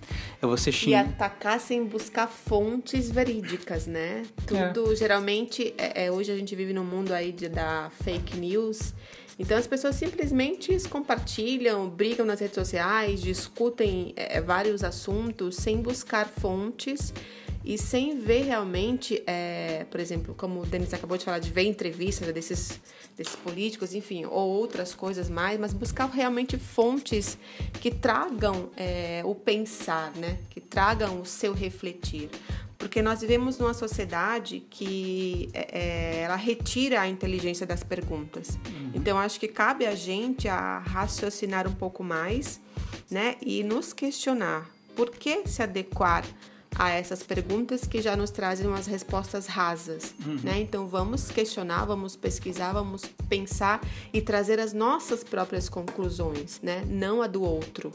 É 0.42 0.48
você 0.48 0.72
xingar. 0.72 1.06
E 1.06 1.10
atacar 1.10 1.60
sem 1.60 1.86
buscar 1.86 2.28
fontes 2.28 3.12
verídicas, 3.12 3.86
né? 3.86 4.24
Tudo, 4.48 4.94
é. 4.94 4.96
geralmente, 4.96 5.76
é, 5.78 6.06
é, 6.06 6.12
hoje 6.12 6.32
a 6.32 6.36
gente 6.36 6.56
vive 6.56 6.74
num 6.74 6.84
mundo 6.84 7.14
aí 7.14 7.32
de, 7.32 7.48
da 7.48 7.92
fake 8.02 8.36
news. 8.36 8.96
Então 9.38 9.58
as 9.58 9.68
pessoas 9.68 9.96
simplesmente 9.96 10.76
compartilham, 10.90 11.88
brigam 11.88 12.26
nas 12.26 12.40
redes 12.40 12.56
sociais, 12.56 13.22
discutem 13.22 14.12
é, 14.16 14.42
vários 14.42 14.84
assuntos 14.84 15.56
sem 15.56 15.78
buscar 15.82 16.28
fontes 16.28 17.14
e 17.64 17.78
sem 17.78 18.18
ver 18.20 18.44
realmente, 18.44 19.22
é, 19.28 19.86
por 19.92 20.00
exemplo, 20.00 20.34
como 20.36 20.62
o 20.62 20.66
Denis 20.66 20.94
acabou 20.94 21.18
de 21.18 21.26
falar, 21.26 21.40
de 21.40 21.52
ver 21.52 21.64
entrevistas 21.64 22.32
desses, 22.34 22.80
desses 23.18 23.36
políticos, 23.36 23.94
enfim, 23.94 24.26
ou 24.26 24.50
outras 24.50 24.96
coisas 24.96 25.30
mais, 25.30 25.60
mas 25.60 25.74
buscar 25.74 26.06
realmente 26.10 26.58
fontes 26.58 27.38
que 27.74 27.92
tragam 27.92 28.70
é, 28.78 29.22
o 29.26 29.36
pensar, 29.36 30.12
né? 30.16 30.40
Que 30.50 30.62
tragam 30.62 31.22
o 31.22 31.26
seu 31.26 31.54
refletir. 31.54 32.30
Porque 32.78 33.02
nós 33.02 33.20
vivemos 33.20 33.58
numa 33.58 33.74
sociedade 33.74 34.66
que 34.70 35.50
é, 35.54 35.80
é 35.80 36.22
ela 36.22 36.38
retira 36.38 37.02
a 37.02 37.10
inteligência 37.10 37.68
das 37.68 37.84
perguntas. 37.84 38.58
Uhum. 38.68 38.92
Então, 38.96 39.20
acho 39.20 39.38
que 39.38 39.50
cabe 39.50 39.86
a 39.86 39.96
gente 39.96 40.48
a 40.48 40.80
raciocinar 40.80 41.68
um 41.68 41.76
pouco 41.76 42.06
mais, 42.06 42.62
né? 43.12 43.36
E 43.42 43.64
nos 43.64 43.92
questionar 43.92 44.70
por 44.96 45.12
que 45.12 45.46
se 45.46 45.62
adequar 45.62 46.24
a 46.76 46.90
essas 46.92 47.24
perguntas 47.24 47.86
que 47.86 48.02
já 48.02 48.16
nos 48.16 48.32
trazem 48.32 48.68
umas 48.68 48.88
respostas 48.88 49.48
rasas, 49.48 50.14
uhum. 50.26 50.40
né? 50.44 50.60
Então 50.60 50.88
vamos 50.88 51.32
questionar, 51.32 51.86
vamos 51.86 52.16
pesquisar, 52.16 52.74
vamos 52.74 53.04
pensar 53.28 53.82
e 54.14 54.22
trazer 54.22 54.60
as 54.60 54.74
nossas 54.74 55.24
próprias 55.24 55.68
conclusões, 55.68 56.60
né? 56.62 56.84
Não 56.88 57.22
a 57.22 57.28
do 57.28 57.44
outro. 57.44 57.92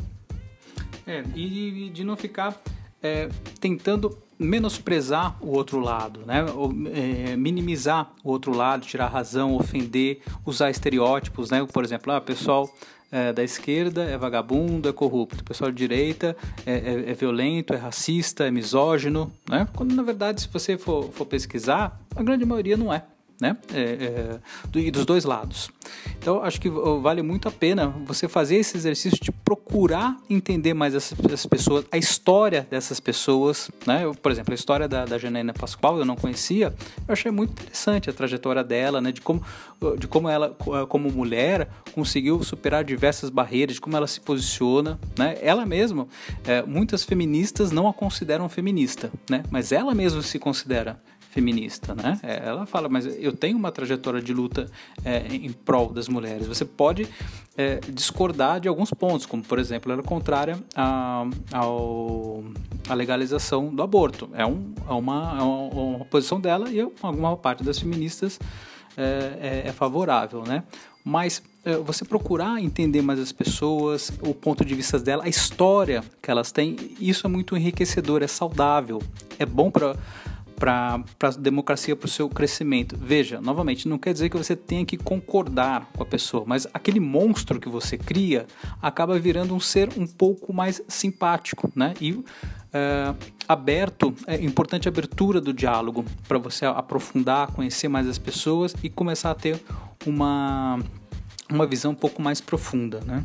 É, 1.06 1.22
e 1.34 1.90
de 1.90 2.02
não 2.02 2.16
ficar 2.16 2.60
é, 3.02 3.28
tentando 3.60 4.18
menosprezar 4.38 5.36
o 5.40 5.50
outro 5.50 5.78
lado, 5.80 6.20
né? 6.26 6.44
É, 6.92 7.36
minimizar 7.36 8.12
o 8.22 8.30
outro 8.30 8.54
lado, 8.54 8.86
tirar 8.86 9.08
razão, 9.08 9.54
ofender, 9.54 10.20
usar 10.44 10.70
estereótipos, 10.70 11.50
né? 11.50 11.66
Por 11.72 11.84
exemplo, 11.84 12.12
ah, 12.12 12.20
pessoal 12.20 12.68
é, 13.10 13.32
da 13.32 13.44
esquerda 13.44 14.02
é 14.02 14.18
vagabundo, 14.18 14.88
é 14.88 14.92
corrupto, 14.92 15.40
o 15.40 15.44
pessoal 15.44 15.70
de 15.70 15.76
direita 15.76 16.36
é, 16.66 16.72
é, 16.72 17.10
é, 17.10 17.14
violento, 17.14 17.72
é 17.72 17.76
racista, 17.76 18.44
é 18.44 18.50
misógino, 18.50 19.32
né? 19.48 19.68
Quando 19.74 19.94
na 19.94 20.02
verdade, 20.02 20.42
se 20.42 20.48
você 20.48 20.76
for, 20.76 21.10
for 21.12 21.24
pesquisar, 21.24 22.00
a 22.16 22.22
grande 22.22 22.44
maioria 22.44 22.76
não 22.76 22.92
é 22.92 23.04
né? 23.40 23.56
É, 23.72 24.40
é, 24.72 24.90
dos 24.90 25.04
dois 25.04 25.24
lados. 25.24 25.70
Então, 26.18 26.42
acho 26.42 26.60
que 26.60 26.68
vale 26.68 27.22
muito 27.22 27.48
a 27.48 27.50
pena 27.50 27.88
você 28.06 28.28
fazer 28.28 28.56
esse 28.56 28.76
exercício 28.76 29.18
de 29.22 29.30
procurar 29.30 30.16
entender 30.30 30.72
mais 30.72 30.94
essas, 30.94 31.46
pessoas, 31.46 31.84
a 31.90 31.98
história 31.98 32.66
dessas 32.70 33.00
pessoas, 33.00 33.70
né? 33.86 34.04
Eu, 34.04 34.14
por 34.14 34.32
exemplo, 34.32 34.52
a 34.52 34.54
história 34.54 34.88
da, 34.88 35.04
da 35.04 35.18
Pascoal 35.58 35.98
eu 35.98 36.04
não 36.04 36.16
conhecia, 36.16 36.74
eu 37.06 37.12
achei 37.12 37.30
muito 37.30 37.50
interessante 37.50 38.08
a 38.08 38.12
trajetória 38.12 38.64
dela, 38.64 39.00
né? 39.00 39.12
De 39.12 39.20
como, 39.20 39.42
de 39.98 40.06
como 40.06 40.28
ela, 40.28 40.50
como 40.88 41.10
mulher, 41.10 41.68
conseguiu 41.92 42.42
superar 42.42 42.84
diversas 42.84 43.30
barreiras, 43.30 43.74
de 43.74 43.80
como 43.80 43.96
ela 43.96 44.06
se 44.06 44.20
posiciona, 44.20 44.98
né? 45.18 45.36
Ela 45.42 45.66
mesma, 45.66 46.06
é, 46.46 46.62
muitas 46.62 47.04
feministas 47.04 47.70
não 47.70 47.88
a 47.88 47.92
consideram 47.92 48.48
feminista, 48.48 49.10
né? 49.28 49.42
Mas 49.50 49.72
ela 49.72 49.94
mesma 49.94 50.22
se 50.22 50.38
considera 50.38 50.98
feminista, 51.34 51.96
né? 51.96 52.20
É, 52.22 52.46
ela 52.46 52.64
fala, 52.64 52.88
mas 52.88 53.06
eu 53.06 53.32
tenho 53.32 53.58
uma 53.58 53.72
trajetória 53.72 54.22
de 54.22 54.32
luta 54.32 54.70
é, 55.04 55.26
em 55.26 55.50
prol 55.50 55.92
das 55.92 56.08
mulheres. 56.08 56.46
Você 56.46 56.64
pode 56.64 57.08
é, 57.56 57.80
discordar 57.92 58.60
de 58.60 58.68
alguns 58.68 58.90
pontos, 58.92 59.26
como 59.26 59.42
por 59.42 59.58
exemplo, 59.58 59.90
ela 59.90 60.00
é 60.00 60.04
contrária 60.04 60.56
à, 60.76 61.26
à 62.88 62.94
legalização 62.94 63.74
do 63.74 63.82
aborto. 63.82 64.30
É, 64.32 64.46
um, 64.46 64.72
é, 64.88 64.92
uma, 64.92 65.36
é 65.36 65.42
uma, 65.42 65.96
uma, 65.96 66.04
posição 66.04 66.40
dela 66.40 66.70
e 66.70 66.80
alguma 66.80 67.36
parte 67.36 67.64
das 67.64 67.80
feministas 67.80 68.38
é, 68.96 69.62
é, 69.64 69.68
é 69.68 69.72
favorável, 69.72 70.44
né? 70.44 70.62
Mas 71.04 71.42
é, 71.64 71.76
você 71.76 72.04
procurar 72.04 72.62
entender 72.62 73.02
mais 73.02 73.18
as 73.18 73.32
pessoas, 73.32 74.12
o 74.22 74.32
ponto 74.32 74.64
de 74.64 74.72
vista 74.74 75.00
dela, 75.00 75.24
a 75.24 75.28
história 75.28 76.04
que 76.22 76.30
elas 76.30 76.52
têm, 76.52 76.76
isso 77.00 77.26
é 77.26 77.30
muito 77.30 77.56
enriquecedor, 77.56 78.22
é 78.22 78.28
saudável, 78.28 79.02
é 79.36 79.44
bom 79.44 79.68
para 79.70 79.96
para 80.56 81.02
a 81.22 81.30
democracia, 81.30 81.94
para 81.94 82.06
o 82.06 82.10
seu 82.10 82.28
crescimento. 82.28 82.96
Veja, 83.00 83.40
novamente, 83.40 83.88
não 83.88 83.98
quer 83.98 84.12
dizer 84.12 84.28
que 84.28 84.36
você 84.36 84.54
tenha 84.54 84.84
que 84.84 84.96
concordar 84.96 85.88
com 85.96 86.02
a 86.02 86.06
pessoa, 86.06 86.44
mas 86.46 86.66
aquele 86.72 87.00
monstro 87.00 87.60
que 87.60 87.68
você 87.68 87.98
cria 87.98 88.46
acaba 88.80 89.18
virando 89.18 89.54
um 89.54 89.60
ser 89.60 89.90
um 89.96 90.06
pouco 90.06 90.52
mais 90.52 90.82
simpático, 90.88 91.70
né? 91.74 91.94
E 92.00 92.22
é, 92.72 93.14
aberto, 93.48 94.14
é 94.26 94.42
importante 94.42 94.88
a 94.88 94.90
abertura 94.90 95.40
do 95.40 95.52
diálogo 95.52 96.04
para 96.26 96.38
você 96.38 96.66
aprofundar, 96.66 97.52
conhecer 97.52 97.88
mais 97.88 98.08
as 98.08 98.18
pessoas 98.18 98.74
e 98.82 98.88
começar 98.88 99.30
a 99.30 99.34
ter 99.34 99.60
uma, 100.06 100.80
uma 101.50 101.66
visão 101.66 101.92
um 101.92 101.96
pouco 101.96 102.20
mais 102.20 102.40
profunda, 102.40 103.00
né? 103.00 103.24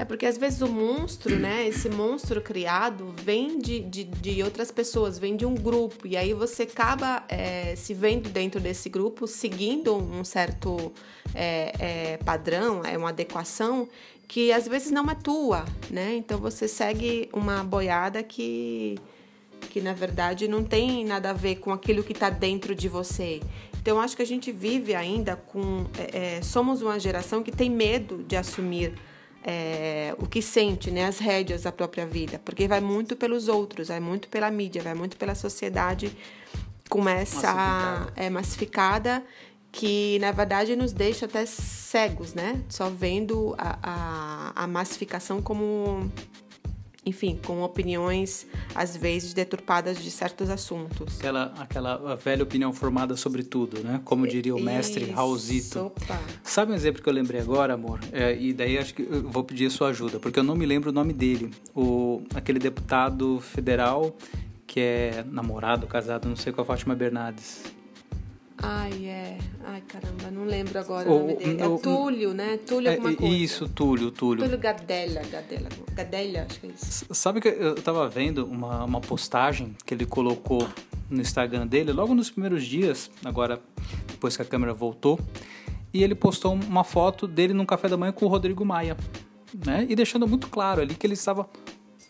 É 0.00 0.04
porque 0.06 0.24
às 0.24 0.38
vezes 0.38 0.62
o 0.62 0.66
monstro, 0.66 1.38
né? 1.38 1.68
Esse 1.68 1.90
monstro 1.90 2.40
criado 2.40 3.12
vem 3.22 3.58
de, 3.58 3.80
de, 3.80 4.04
de 4.04 4.42
outras 4.42 4.70
pessoas, 4.70 5.18
vem 5.18 5.36
de 5.36 5.44
um 5.44 5.54
grupo. 5.54 6.06
E 6.06 6.16
aí 6.16 6.32
você 6.32 6.62
acaba 6.62 7.22
é, 7.28 7.76
se 7.76 7.92
vendo 7.92 8.30
dentro 8.30 8.58
desse 8.58 8.88
grupo, 8.88 9.26
seguindo 9.26 9.94
um 9.94 10.24
certo 10.24 10.90
é, 11.34 11.72
é, 11.78 12.16
padrão, 12.16 12.82
é 12.82 12.96
uma 12.96 13.10
adequação 13.10 13.86
que 14.26 14.50
às 14.50 14.66
vezes 14.66 14.90
não 14.90 15.04
é 15.10 15.14
tua, 15.14 15.66
né? 15.90 16.14
Então 16.14 16.38
você 16.38 16.66
segue 16.66 17.28
uma 17.30 17.62
boiada 17.62 18.22
que 18.22 18.98
que 19.68 19.82
na 19.82 19.92
verdade 19.92 20.48
não 20.48 20.64
tem 20.64 21.04
nada 21.04 21.28
a 21.28 21.34
ver 21.34 21.56
com 21.56 21.74
aquilo 21.74 22.02
que 22.02 22.14
está 22.14 22.30
dentro 22.30 22.74
de 22.74 22.88
você. 22.88 23.38
Então, 23.78 24.00
acho 24.00 24.16
que 24.16 24.22
a 24.22 24.26
gente 24.26 24.50
vive 24.50 24.94
ainda 24.94 25.36
com. 25.36 25.84
É, 25.98 26.38
é, 26.38 26.42
somos 26.42 26.80
uma 26.80 26.98
geração 26.98 27.42
que 27.42 27.52
tem 27.52 27.68
medo 27.68 28.22
de 28.26 28.36
assumir 28.36 28.94
é, 29.44 30.14
o 30.18 30.26
que 30.26 30.42
sente, 30.42 30.90
né, 30.90 31.06
as 31.06 31.18
rédeas 31.18 31.62
da 31.62 31.72
própria 31.72 32.06
vida, 32.06 32.40
porque 32.44 32.68
vai 32.68 32.80
muito 32.80 33.16
pelos 33.16 33.48
outros, 33.48 33.88
vai 33.88 34.00
muito 34.00 34.28
pela 34.28 34.50
mídia, 34.50 34.82
vai 34.82 34.94
muito 34.94 35.16
pela 35.16 35.34
sociedade 35.34 36.16
com 36.88 37.08
essa 37.08 37.54
massificada, 37.54 38.12
é, 38.16 38.30
massificada 38.30 39.24
que 39.72 40.18
na 40.18 40.32
verdade 40.32 40.74
nos 40.74 40.92
deixa 40.92 41.26
até 41.26 41.46
cegos, 41.46 42.34
né? 42.34 42.60
Só 42.68 42.90
vendo 42.90 43.54
a, 43.56 43.78
a, 43.82 44.64
a 44.64 44.66
massificação 44.66 45.40
como 45.40 46.10
enfim, 47.04 47.38
com 47.44 47.62
opiniões 47.62 48.46
às 48.74 48.96
vezes 48.96 49.32
deturpadas 49.32 50.02
de 50.02 50.10
certos 50.10 50.50
assuntos. 50.50 51.18
Aquela, 51.18 51.54
aquela 51.58 52.14
velha 52.16 52.42
opinião 52.42 52.72
formada 52.72 53.16
sobre 53.16 53.42
tudo, 53.42 53.80
né? 53.82 54.00
Como 54.04 54.26
diria 54.26 54.54
o 54.54 54.60
mestre 54.60 55.04
Isso, 55.04 55.12
Raulzito. 55.14 55.78
Opa. 55.86 56.20
Sabe 56.42 56.72
um 56.72 56.74
exemplo 56.74 57.02
que 57.02 57.08
eu 57.08 57.12
lembrei 57.12 57.40
agora, 57.40 57.74
amor? 57.74 58.00
É, 58.12 58.36
e 58.36 58.52
daí 58.52 58.78
acho 58.78 58.94
que 58.94 59.02
eu 59.02 59.28
vou 59.28 59.42
pedir 59.44 59.66
a 59.66 59.70
sua 59.70 59.88
ajuda, 59.88 60.18
porque 60.18 60.38
eu 60.38 60.44
não 60.44 60.54
me 60.54 60.66
lembro 60.66 60.90
o 60.90 60.92
nome 60.92 61.12
dele. 61.12 61.50
O, 61.74 62.22
aquele 62.34 62.58
deputado 62.58 63.40
federal 63.40 64.16
que 64.66 64.78
é 64.78 65.24
namorado, 65.26 65.86
casado, 65.86 66.28
não 66.28 66.36
sei 66.36 66.52
com 66.52 66.60
a 66.60 66.64
Fátima 66.64 66.94
Bernardes. 66.94 67.79
Ai, 68.62 69.06
é. 69.06 69.38
Ai, 69.64 69.82
caramba, 69.82 70.30
não 70.30 70.44
lembro 70.44 70.78
agora 70.78 71.08
o, 71.08 71.14
o 71.14 71.18
nome 71.20 71.36
dele. 71.36 71.62
O, 71.62 71.76
é 71.76 71.78
Túlio, 71.78 72.34
né? 72.34 72.58
Túlio 72.58 72.88
é, 72.88 72.94
alguma 72.94 73.14
coisa. 73.14 73.34
Isso, 73.34 73.68
Túlio, 73.68 74.10
Túlio. 74.10 74.44
Túlio 74.44 74.58
Gadella, 74.58 75.22
Gadella, 75.22 75.68
Gadella, 75.92 76.46
acho 76.48 76.60
que 76.60 76.66
é 76.66 76.70
isso. 76.70 77.06
Sabe 77.14 77.40
que 77.40 77.48
eu 77.48 77.74
tava 77.76 78.08
vendo 78.08 78.44
uma, 78.46 78.84
uma 78.84 79.00
postagem 79.00 79.74
que 79.84 79.94
ele 79.94 80.06
colocou 80.06 80.66
no 81.08 81.20
Instagram 81.20 81.66
dele, 81.66 81.92
logo 81.92 82.14
nos 82.14 82.30
primeiros 82.30 82.64
dias, 82.64 83.10
agora 83.24 83.60
depois 84.08 84.36
que 84.36 84.42
a 84.42 84.44
câmera 84.44 84.72
voltou, 84.72 85.18
e 85.92 86.04
ele 86.04 86.14
postou 86.14 86.54
uma 86.54 86.84
foto 86.84 87.26
dele 87.26 87.52
num 87.52 87.66
café 87.66 87.88
da 87.88 87.96
manhã 87.96 88.12
com 88.12 88.26
o 88.26 88.28
Rodrigo 88.28 88.64
Maia, 88.64 88.96
né? 89.66 89.86
E 89.88 89.96
deixando 89.96 90.26
muito 90.28 90.48
claro 90.48 90.80
ali 90.80 90.94
que 90.94 91.06
ele 91.06 91.14
estava 91.14 91.48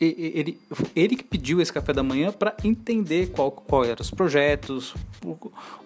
ele, 0.00 0.58
ele 0.96 1.16
que 1.16 1.24
pediu 1.24 1.60
esse 1.60 1.72
café 1.72 1.92
da 1.92 2.02
manhã 2.02 2.32
para 2.32 2.56
entender 2.64 3.30
qual, 3.30 3.50
qual 3.50 3.84
eram 3.84 4.00
os 4.00 4.10
projetos, 4.10 4.94
o, 5.22 5.36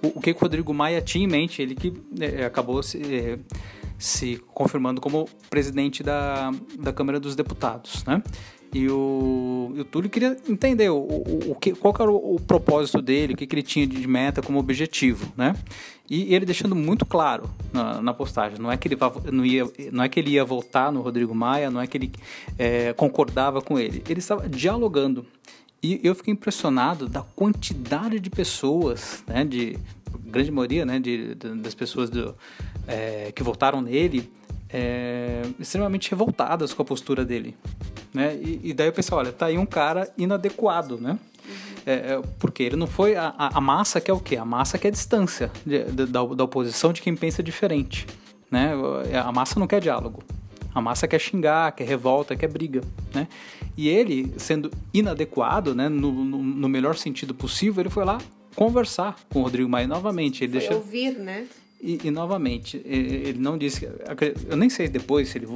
o, 0.00 0.20
que 0.20 0.30
o 0.30 0.36
Rodrigo 0.36 0.72
Maia 0.72 1.02
tinha 1.02 1.24
em 1.24 1.28
mente, 1.28 1.60
ele 1.60 1.74
que 1.74 1.92
é, 2.20 2.44
acabou 2.44 2.80
se, 2.80 3.02
é, 3.02 3.38
se 3.98 4.40
confirmando 4.54 5.00
como 5.00 5.28
presidente 5.50 6.02
da, 6.02 6.52
da 6.78 6.92
Câmara 6.92 7.18
dos 7.18 7.34
Deputados, 7.34 8.04
né? 8.04 8.22
E 8.74 8.88
o, 8.88 9.72
o 9.78 9.84
Túlio 9.84 10.10
queria 10.10 10.36
entender 10.48 10.90
o, 10.90 10.96
o, 10.96 11.52
o 11.52 11.54
que, 11.54 11.72
qual 11.72 11.94
era 11.98 12.10
o, 12.10 12.34
o, 12.34 12.40
propósito 12.40 13.00
dele, 13.00 13.34
o 13.34 13.36
que, 13.36 13.46
que 13.46 13.54
ele 13.54 13.62
tinha 13.62 13.86
de 13.86 14.04
meta 14.08 14.42
como 14.42 14.58
objetivo, 14.58 15.32
né? 15.36 15.54
E 16.10 16.34
ele 16.34 16.44
deixando 16.44 16.74
muito 16.74 17.06
claro 17.06 17.48
na, 17.72 18.02
na 18.02 18.12
postagem, 18.12 18.58
não 18.58 18.72
é 18.72 18.76
que 18.76 18.88
ele 18.88 18.96
não 19.30 19.46
ia, 19.46 19.64
não 19.92 20.02
é 20.02 20.08
que 20.08 20.18
ele 20.18 20.32
ia 20.32 20.44
votar 20.44 20.90
no 20.90 21.02
Rodrigo 21.02 21.32
Maia, 21.32 21.70
não 21.70 21.80
é 21.80 21.86
que 21.86 21.96
ele 21.96 22.12
é, 22.58 22.92
concordava 22.94 23.62
com 23.62 23.78
ele, 23.78 24.02
ele 24.08 24.18
estava 24.18 24.48
dialogando. 24.48 25.24
E 25.80 26.00
eu 26.02 26.12
fiquei 26.14 26.32
impressionado 26.32 27.08
da 27.08 27.22
quantidade 27.22 28.18
de 28.18 28.28
pessoas, 28.28 29.22
né, 29.26 29.44
de 29.44 29.78
grande 30.26 30.50
maioria, 30.50 30.84
né, 30.84 30.98
de, 30.98 31.36
de 31.36 31.54
das 31.56 31.74
pessoas 31.74 32.10
do, 32.10 32.34
é, 32.88 33.30
que 33.32 33.42
votaram 33.42 33.80
nele, 33.80 34.28
é, 34.68 35.42
extremamente 35.60 36.10
revoltadas 36.10 36.74
com 36.74 36.82
a 36.82 36.84
postura 36.84 37.24
dele. 37.24 37.54
Né? 38.14 38.36
E, 38.36 38.70
e, 38.70 38.72
daí 38.72 38.86
eu 38.86 38.92
pensei, 38.92 39.16
olha, 39.16 39.32
tá 39.32 39.46
aí 39.46 39.58
um 39.58 39.66
cara 39.66 40.08
inadequado, 40.16 40.96
né? 40.96 41.18
Uhum. 41.44 41.82
É, 41.84 41.92
é, 41.92 42.22
porque 42.38 42.62
ele 42.62 42.76
não 42.76 42.86
foi. 42.86 43.16
A, 43.16 43.34
a, 43.36 43.60
massa 43.60 44.00
que 44.00 44.08
é 44.08 44.14
o 44.14 44.20
quê? 44.20 44.36
A 44.36 44.44
massa 44.44 44.78
que 44.78 44.86
é 44.86 44.90
distância 44.90 45.50
de, 45.66 45.82
de, 45.84 46.06
da, 46.06 46.24
da 46.24 46.44
oposição 46.44 46.92
de 46.92 47.02
quem 47.02 47.16
pensa 47.16 47.42
diferente. 47.42 48.06
Né? 48.48 48.72
A 49.22 49.32
massa 49.32 49.58
não 49.58 49.66
quer 49.66 49.80
diálogo. 49.80 50.22
A 50.72 50.80
massa 50.80 51.08
quer 51.08 51.18
xingar, 51.18 51.72
quer 51.72 51.86
revolta, 51.86 52.34
quer 52.34 52.48
briga, 52.48 52.80
né? 53.12 53.28
E 53.76 53.88
ele, 53.88 54.32
sendo 54.38 54.70
inadequado, 54.92 55.74
né, 55.74 55.88
no, 55.88 56.10
no, 56.10 56.38
no 56.38 56.68
melhor 56.68 56.96
sentido 56.96 57.32
possível, 57.32 57.82
ele 57.82 57.90
foi 57.90 58.04
lá 58.04 58.18
conversar 58.56 59.16
com 59.32 59.40
o 59.40 59.42
Rodrigo 59.42 59.68
Maia 59.68 59.86
novamente. 59.86 60.42
Ele 60.42 60.52
foi 60.52 60.60
deixa... 60.60 60.74
ouvir, 60.74 61.12
né? 61.12 61.46
E, 61.86 62.00
e, 62.04 62.10
novamente, 62.10 62.80
ele 62.82 63.38
não 63.38 63.58
disse. 63.58 63.86
Eu 64.48 64.56
nem 64.56 64.70
sei 64.70 64.88
depois 64.88 65.28
se 65.28 65.36
ele, 65.36 65.46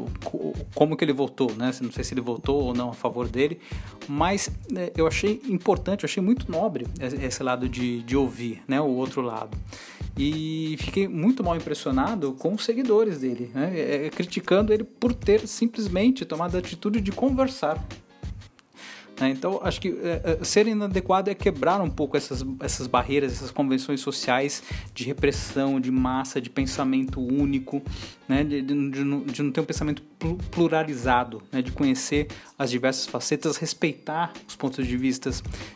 como 0.75 0.95
que 0.95 1.03
ele 1.03 1.15
votou, 1.15 1.51
né? 1.55 1.73
Não 1.81 1.91
sei 1.91 2.05
se 2.05 2.13
ele 2.13 2.21
votou 2.21 2.65
ou 2.65 2.75
não 2.75 2.91
a 2.91 2.93
favor 2.93 3.27
dele, 3.27 3.59
mas 4.07 4.51
né, 4.71 4.91
eu 4.95 5.07
achei 5.07 5.41
importante, 5.49 6.05
eu 6.05 6.07
achei 6.07 6.23
muito 6.23 6.53
nobre 6.53 6.87
esse 7.01 7.43
lado 7.43 7.67
de, 7.67 8.03
de 8.03 8.15
ouvir, 8.15 8.63
né? 8.69 8.79
O 8.79 8.89
outro 8.89 9.23
lado. 9.23 9.57
E 10.19 10.77
fiquei 10.79 11.09
muito 11.09 11.43
mal 11.43 11.57
impressionado 11.57 12.35
com 12.35 12.53
os 12.53 12.63
seguidores 12.63 13.21
dele, 13.21 13.51
né? 13.55 13.73
É, 13.75 14.11
criticando 14.11 14.71
ele 14.71 14.85
por 14.85 15.15
ter 15.15 15.49
simplesmente 15.49 16.27
tomado 16.27 16.57
a 16.57 16.59
atitude 16.59 17.01
de 17.01 17.11
conversar 17.11 17.83
né? 19.21 19.31
Então, 19.31 19.61
acho 19.63 19.81
que 19.81 19.89
é, 20.03 20.39
é, 20.41 20.45
ser 20.45 20.67
inadequado 20.67 21.31
é 21.31 21.35
quebrar 21.35 21.81
um 21.81 21.91
pouco 21.91 22.17
essas, 22.17 22.45
essas 22.61 22.87
barreiras, 22.87 23.33
essas 23.33 23.51
convenções 23.51 24.01
sociais 24.01 24.63
de 24.95 25.05
repressão, 25.05 25.81
de 25.81 25.91
massa, 25.91 26.41
de 26.41 26.49
pensamento 26.49 27.21
único, 27.21 27.83
né? 28.29 28.45
de, 28.45 28.63
de, 28.63 28.91
de, 28.91 29.05
não, 29.05 29.21
de 29.23 29.43
não 29.43 29.51
ter 29.51 29.61
um 29.61 29.65
pensamento 29.65 30.03
pluralizado, 30.51 31.43
né? 31.51 31.61
de 31.61 31.73
conhecer 31.73 32.29
as 32.59 32.71
diversas 32.71 33.07
facetas, 33.07 33.57
respeitar 33.57 34.33
os 34.47 34.55
pontos 34.55 34.87
de 34.87 34.97
vista 34.97 35.31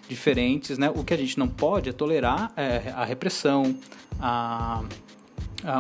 diferentes. 0.09 0.79
Né? 0.79 0.91
O 0.95 1.05
que 1.05 1.13
a 1.13 1.19
gente 1.19 1.39
não 1.39 1.49
pode 1.49 1.89
é 1.89 1.93
tolerar 1.93 2.53
é, 2.57 2.93
a 2.95 3.05
repressão, 3.05 3.77
a 4.21 4.83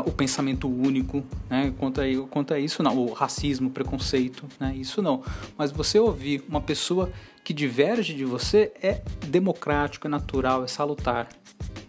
o 0.06 0.12
pensamento 0.12 0.68
único, 0.68 1.24
né? 1.50 1.74
Quanto 1.78 2.00
a, 2.00 2.04
quanto 2.30 2.54
a 2.54 2.58
isso, 2.58 2.82
não. 2.82 2.96
O 2.96 3.12
racismo, 3.12 3.68
o 3.68 3.70
preconceito, 3.70 4.46
né? 4.60 4.74
Isso 4.76 5.02
não. 5.02 5.22
Mas 5.58 5.72
você 5.72 5.98
ouvir 5.98 6.44
uma 6.48 6.60
pessoa 6.60 7.10
que 7.44 7.52
diverge 7.52 8.14
de 8.14 8.24
você 8.24 8.72
é 8.82 9.02
democrático, 9.26 10.06
é 10.06 10.10
natural, 10.10 10.64
é 10.64 10.68
salutar. 10.68 11.28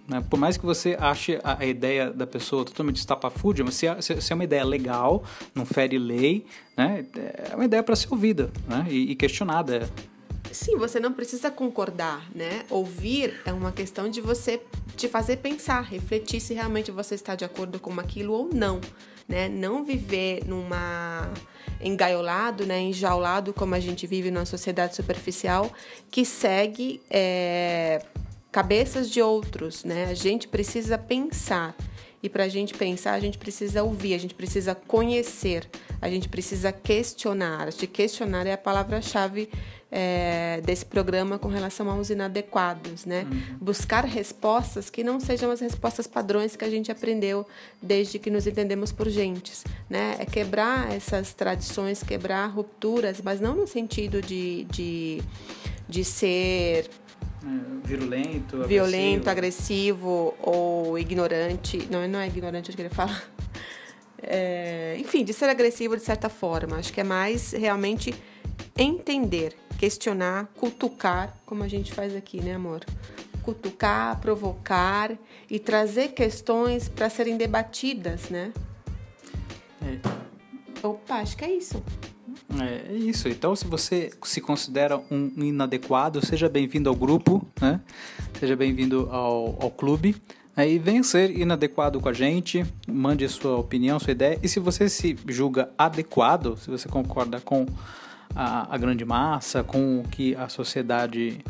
Né? 0.07 0.23
Por 0.29 0.37
mais 0.37 0.57
que 0.57 0.65
você 0.65 0.97
ache 0.99 1.39
a, 1.43 1.65
ideia 1.65 2.11
da 2.11 2.27
pessoa 2.27 2.65
totalmente 2.65 2.97
estapafúrdia, 2.97 3.63
mas 3.63 3.75
se 3.75 3.87
é, 3.87 4.01
se 4.01 4.31
é 4.31 4.35
uma 4.35 4.43
ideia 4.43 4.65
legal, 4.65 5.23
não 5.55 5.65
fere 5.65 5.97
lei, 5.97 6.45
né? 6.75 7.05
é 7.49 7.55
uma 7.55 7.65
ideia 7.65 7.83
para 7.83 7.95
ser 7.95 8.07
ouvida 8.11 8.51
né? 8.67 8.85
e, 8.89 9.11
e 9.11 9.15
questionada. 9.15 9.89
Sim, 10.51 10.77
você 10.77 10.99
não 10.99 11.11
precisa 11.11 11.49
concordar, 11.49 12.29
né? 12.33 12.63
Ouvir 12.69 13.41
é 13.43 13.51
uma 13.51 13.71
questão 13.71 14.07
de 14.07 14.21
você 14.21 14.61
te 14.95 15.07
fazer 15.07 15.37
pensar, 15.37 15.81
refletir 15.81 16.39
se 16.39 16.53
realmente 16.53 16.91
você 16.91 17.15
está 17.15 17.33
de 17.33 17.43
acordo 17.43 17.79
com 17.79 17.99
aquilo 17.99 18.33
ou 18.33 18.49
não, 18.53 18.79
né? 19.27 19.49
Não 19.49 19.83
viver 19.83 20.45
numa 20.45 21.33
engaiolado, 21.83 22.65
né, 22.65 22.79
enjaulado 22.79 23.53
como 23.53 23.75
a 23.75 23.79
gente 23.79 24.07
vive 24.07 24.31
numa 24.31 24.45
sociedade 24.45 24.95
superficial 24.95 25.71
que 26.09 26.25
segue 26.25 27.01
é, 27.09 28.01
cabeças 28.51 29.09
de 29.09 29.21
outros, 29.21 29.83
né? 29.83 30.05
A 30.05 30.13
gente 30.13 30.47
precisa 30.47 30.97
pensar 30.97 31.75
e 32.23 32.29
para 32.29 32.45
a 32.45 32.47
gente 32.47 32.73
pensar, 32.73 33.15
a 33.15 33.19
gente 33.19 33.37
precisa 33.37 33.83
ouvir, 33.83 34.13
a 34.13 34.17
gente 34.17 34.33
precisa 34.33 34.73
conhecer, 34.73 35.69
a 36.01 36.09
gente 36.09 36.29
precisa 36.29 36.71
questionar. 36.71 37.67
Acho 37.67 37.79
que 37.79 37.87
questionar 37.87 38.47
é 38.47 38.53
a 38.53 38.57
palavra-chave 38.57 39.49
é, 39.95 40.59
desse 40.65 40.83
programa 40.83 41.37
com 41.37 41.47
relação 41.47 41.87
aos 41.87 42.09
inadequados, 42.09 43.05
né? 43.05 43.27
Uhum. 43.31 43.57
Buscar 43.61 44.03
respostas 44.03 44.89
que 44.89 45.03
não 45.03 45.19
sejam 45.19 45.51
as 45.51 45.59
respostas 45.59 46.07
padrões 46.07 46.55
que 46.55 46.65
a 46.65 46.69
gente 46.69 46.91
aprendeu 46.91 47.45
desde 47.79 48.17
que 48.17 48.31
nos 48.31 48.47
entendemos 48.47 48.91
por 48.91 49.07
gentes, 49.07 49.63
né? 49.87 50.15
É 50.17 50.25
quebrar 50.25 50.91
essas 50.91 51.35
tradições, 51.35 52.01
quebrar 52.01 52.47
rupturas, 52.47 53.21
mas 53.23 53.39
não 53.39 53.53
no 53.53 53.67
sentido 53.67 54.19
de, 54.19 54.63
de, 54.63 55.21
de 55.87 56.03
ser 56.03 56.89
é, 57.43 57.87
virulento, 57.87 58.63
violento, 58.63 59.29
agressivo. 59.29 60.31
agressivo 60.31 60.33
ou 60.41 60.97
ignorante. 60.97 61.87
Não, 61.91 62.07
não 62.07 62.19
é 62.19 62.25
ignorante, 62.25 62.71
acho 62.71 62.75
que 62.75 62.81
ele 62.81 62.89
fala. 62.89 63.21
É, 64.25 64.95
enfim, 64.99 65.23
de 65.23 65.33
ser 65.33 65.49
agressivo 65.49 65.97
de 65.97 66.01
certa 66.01 66.29
forma. 66.29 66.77
Acho 66.77 66.93
que 66.93 67.01
é 67.01 67.03
mais 67.03 67.51
realmente 67.51 68.15
entender 68.77 69.53
questionar, 69.83 70.49
cutucar, 70.55 71.35
como 71.45 71.61
a 71.61 71.67
gente 71.67 71.91
faz 71.91 72.15
aqui, 72.15 72.39
né, 72.39 72.53
amor? 72.53 72.85
Cutucar, 73.41 74.17
provocar 74.21 75.11
e 75.51 75.59
trazer 75.59 76.13
questões 76.13 76.87
para 76.87 77.09
serem 77.09 77.35
debatidas, 77.35 78.29
né? 78.29 78.53
É. 79.81 80.87
Opa, 80.87 81.15
acho 81.15 81.35
que 81.35 81.43
é 81.43 81.51
isso. 81.51 81.83
É, 82.61 82.93
é 82.93 82.95
isso. 82.95 83.27
Então, 83.27 83.53
se 83.57 83.67
você 83.67 84.09
se 84.23 84.39
considera 84.39 85.03
um 85.11 85.29
inadequado, 85.35 86.25
seja 86.25 86.47
bem-vindo 86.47 86.87
ao 86.87 86.95
grupo, 86.95 87.45
né? 87.59 87.81
Seja 88.39 88.55
bem-vindo 88.55 89.09
ao, 89.11 89.61
ao 89.63 89.69
clube. 89.69 90.15
Aí 90.55 90.79
venha 90.79 91.03
ser 91.03 91.37
inadequado 91.37 91.99
com 91.99 92.07
a 92.07 92.13
gente, 92.13 92.65
mande 92.87 93.27
sua 93.27 93.57
opinião, 93.57 93.99
sua 93.99 94.11
ideia. 94.11 94.39
E 94.41 94.47
se 94.47 94.61
você 94.61 94.87
se 94.87 95.17
julga 95.27 95.71
adequado, 95.77 96.55
se 96.57 96.69
você 96.69 96.87
concorda 96.87 97.41
com 97.41 97.65
a, 98.35 98.73
a 98.73 98.77
grande 98.77 99.05
massa, 99.05 99.63
com 99.63 99.99
o 99.99 100.03
que 100.03 100.35
a 100.35 100.49
sociedade 100.49 101.43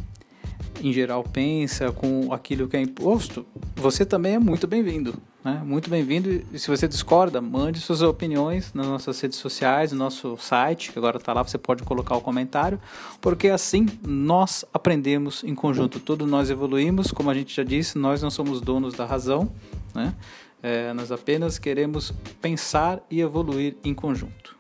em 0.82 0.92
geral 0.92 1.24
pensa, 1.24 1.92
com 1.92 2.34
aquilo 2.34 2.68
que 2.68 2.76
é 2.76 2.82
imposto, 2.82 3.46
você 3.76 4.06
também 4.06 4.36
é 4.36 4.40
muito 4.40 4.68
bem-vindo. 4.68 5.14
Né? 5.44 5.62
Muito 5.66 5.90
bem-vindo. 5.90 6.44
E 6.54 6.60
se 6.60 6.70
você 6.70 6.88
discorda, 6.88 7.42
mande 7.42 7.80
suas 7.80 8.02
opiniões 8.02 8.74
nas 8.74 8.88
nossas 8.88 9.20
redes 9.20 9.38
sociais, 9.38 9.92
no 9.92 9.98
nosso 9.98 10.38
site, 10.38 10.92
que 10.92 10.98
agora 10.98 11.18
está 11.18 11.34
lá, 11.34 11.44
você 11.44 11.58
pode 11.58 11.84
colocar 11.84 12.16
o 12.16 12.22
comentário, 12.22 12.80
porque 13.20 13.50
assim 13.50 13.88
nós 14.02 14.64
aprendemos 14.74 15.44
em 15.44 15.54
conjunto, 15.54 16.00
todos 16.00 16.30
nós 16.30 16.50
evoluímos, 16.50 17.12
como 17.12 17.30
a 17.30 17.34
gente 17.34 17.54
já 17.54 17.64
disse, 17.64 17.98
nós 17.98 18.22
não 18.22 18.32
somos 18.32 18.62
donos 18.62 18.94
da 18.94 19.06
razão, 19.06 19.52
né? 19.94 20.14
É, 20.62 20.94
nós 20.94 21.12
apenas 21.12 21.60
queremos 21.60 22.14
pensar 22.42 23.06
e 23.12 23.20
evoluir 23.20 23.76
em 23.84 23.94
conjunto. 23.94 24.56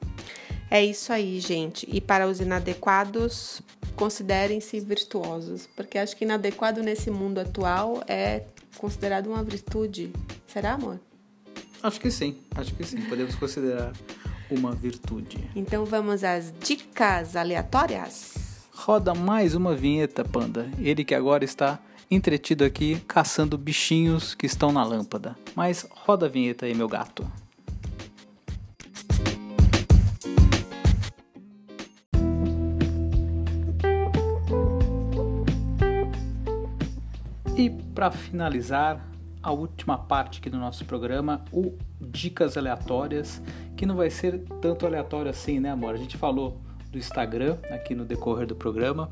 É 0.73 0.83
isso 0.83 1.13
aí, 1.13 1.39
gente. 1.39 1.87
E 1.87 2.01
para 2.01 2.27
os 2.27 2.39
inadequados, 2.39 3.61
considerem-se 3.95 4.79
virtuosos, 4.79 5.67
porque 5.75 5.99
acho 5.99 6.17
que 6.17 6.25
inadequado 6.25 6.81
nesse 6.81 7.11
mundo 7.11 7.37
atual 7.37 8.03
é 8.07 8.45
considerado 8.75 9.27
uma 9.27 9.43
virtude. 9.43 10.11
Será, 10.47 10.73
amor? 10.73 10.99
Acho 11.83 12.01
que 12.01 12.09
sim, 12.09 12.39
acho 12.55 12.73
que 12.73 12.83
sim. 12.83 13.01
Podemos 13.03 13.35
considerar 13.35 13.93
uma 14.49 14.71
virtude. 14.71 15.47
Então 15.55 15.85
vamos 15.85 16.23
às 16.23 16.51
dicas 16.59 17.35
aleatórias. 17.35 18.33
Roda 18.73 19.13
mais 19.13 19.53
uma 19.53 19.75
vinheta, 19.75 20.25
Panda. 20.25 20.67
Ele 20.79 21.05
que 21.05 21.13
agora 21.13 21.45
está 21.45 21.79
entretido 22.09 22.63
aqui 22.63 22.99
caçando 23.07 23.59
bichinhos 23.59 24.33
que 24.33 24.47
estão 24.47 24.71
na 24.71 24.83
lâmpada. 24.83 25.35
Mas 25.55 25.85
roda 25.91 26.25
a 26.25 26.29
vinheta 26.29 26.65
aí, 26.65 26.73
meu 26.73 26.87
gato. 26.87 27.31
Para 38.03 38.11
finalizar, 38.11 38.99
a 39.41 39.53
última 39.53 39.97
parte 39.97 40.39
aqui 40.39 40.49
do 40.49 40.57
nosso 40.57 40.83
programa, 40.83 41.41
o 41.53 41.77
Dicas 42.01 42.57
Aleatórias, 42.57 43.41
que 43.77 43.85
não 43.85 43.95
vai 43.95 44.09
ser 44.09 44.39
tanto 44.61 44.85
aleatório 44.85 45.31
assim, 45.31 45.57
né, 45.57 45.69
amor? 45.69 45.93
A 45.93 45.97
gente 45.97 46.17
falou 46.17 46.59
do 46.91 46.97
Instagram 46.97 47.57
aqui 47.71 47.95
no 47.95 48.03
decorrer 48.03 48.45
do 48.45 48.57
programa, 48.57 49.09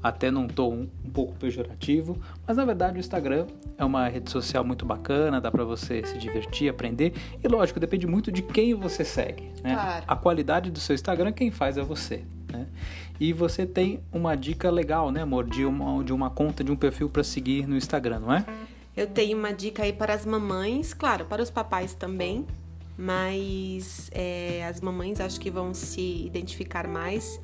até 0.00 0.30
num 0.30 0.46
tom 0.46 0.86
um, 1.04 1.10
pouco 1.10 1.34
pejorativo, 1.34 2.16
mas 2.46 2.56
na 2.56 2.64
verdade 2.64 2.98
o 2.98 3.00
Instagram 3.00 3.48
é 3.76 3.84
uma 3.84 4.06
rede 4.06 4.30
social 4.30 4.62
muito 4.62 4.86
bacana, 4.86 5.40
dá 5.40 5.50
para 5.50 5.64
você 5.64 6.04
se 6.06 6.16
divertir, 6.16 6.68
aprender, 6.68 7.14
e 7.42 7.48
lógico, 7.48 7.80
depende 7.80 8.06
muito 8.06 8.30
de 8.30 8.42
quem 8.42 8.72
você 8.72 9.04
segue, 9.04 9.50
né? 9.64 9.74
Claro. 9.74 10.04
A 10.06 10.14
qualidade 10.14 10.70
do 10.70 10.78
seu 10.78 10.94
Instagram, 10.94 11.32
quem 11.32 11.50
faz 11.50 11.76
é 11.76 11.82
você, 11.82 12.24
né? 12.52 12.66
E 13.20 13.32
você 13.32 13.66
tem 13.66 14.00
uma 14.12 14.36
dica 14.36 14.70
legal, 14.70 15.10
né, 15.10 15.22
amor, 15.22 15.44
de 15.44 15.64
uma, 15.64 16.02
de 16.04 16.12
uma 16.12 16.30
conta, 16.30 16.62
de 16.62 16.70
um 16.70 16.76
perfil 16.76 17.08
para 17.08 17.24
seguir 17.24 17.66
no 17.66 17.76
Instagram, 17.76 18.20
não 18.20 18.32
é? 18.32 18.44
Eu 18.96 19.06
tenho 19.06 19.38
uma 19.38 19.52
dica 19.52 19.82
aí 19.82 19.92
para 19.92 20.14
as 20.14 20.26
mamães, 20.26 20.92
claro, 20.92 21.24
para 21.24 21.42
os 21.42 21.50
papais 21.50 21.94
também, 21.94 22.46
mas 22.96 24.10
é, 24.12 24.66
as 24.66 24.80
mamães 24.80 25.20
acho 25.20 25.38
que 25.38 25.50
vão 25.50 25.72
se 25.72 26.26
identificar 26.26 26.88
mais. 26.88 27.40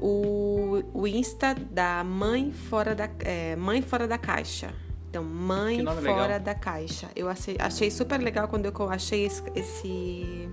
O, 0.00 0.82
o 0.92 1.06
Insta 1.06 1.54
da 1.54 2.02
Mãe 2.02 2.50
Fora 2.50 2.94
da, 2.94 3.08
é, 3.20 3.54
mãe 3.54 3.82
fora 3.82 4.08
da 4.08 4.18
Caixa. 4.18 4.74
Então, 5.08 5.22
Mãe 5.22 5.84
Fora 5.84 6.00
legal. 6.00 6.40
da 6.40 6.54
Caixa. 6.54 7.08
Eu 7.14 7.28
achei, 7.28 7.54
achei 7.58 7.90
super 7.90 8.18
legal 8.18 8.48
quando 8.48 8.64
eu 8.64 8.90
achei 8.90 9.26
esse, 9.26 9.42
esse 9.54 10.48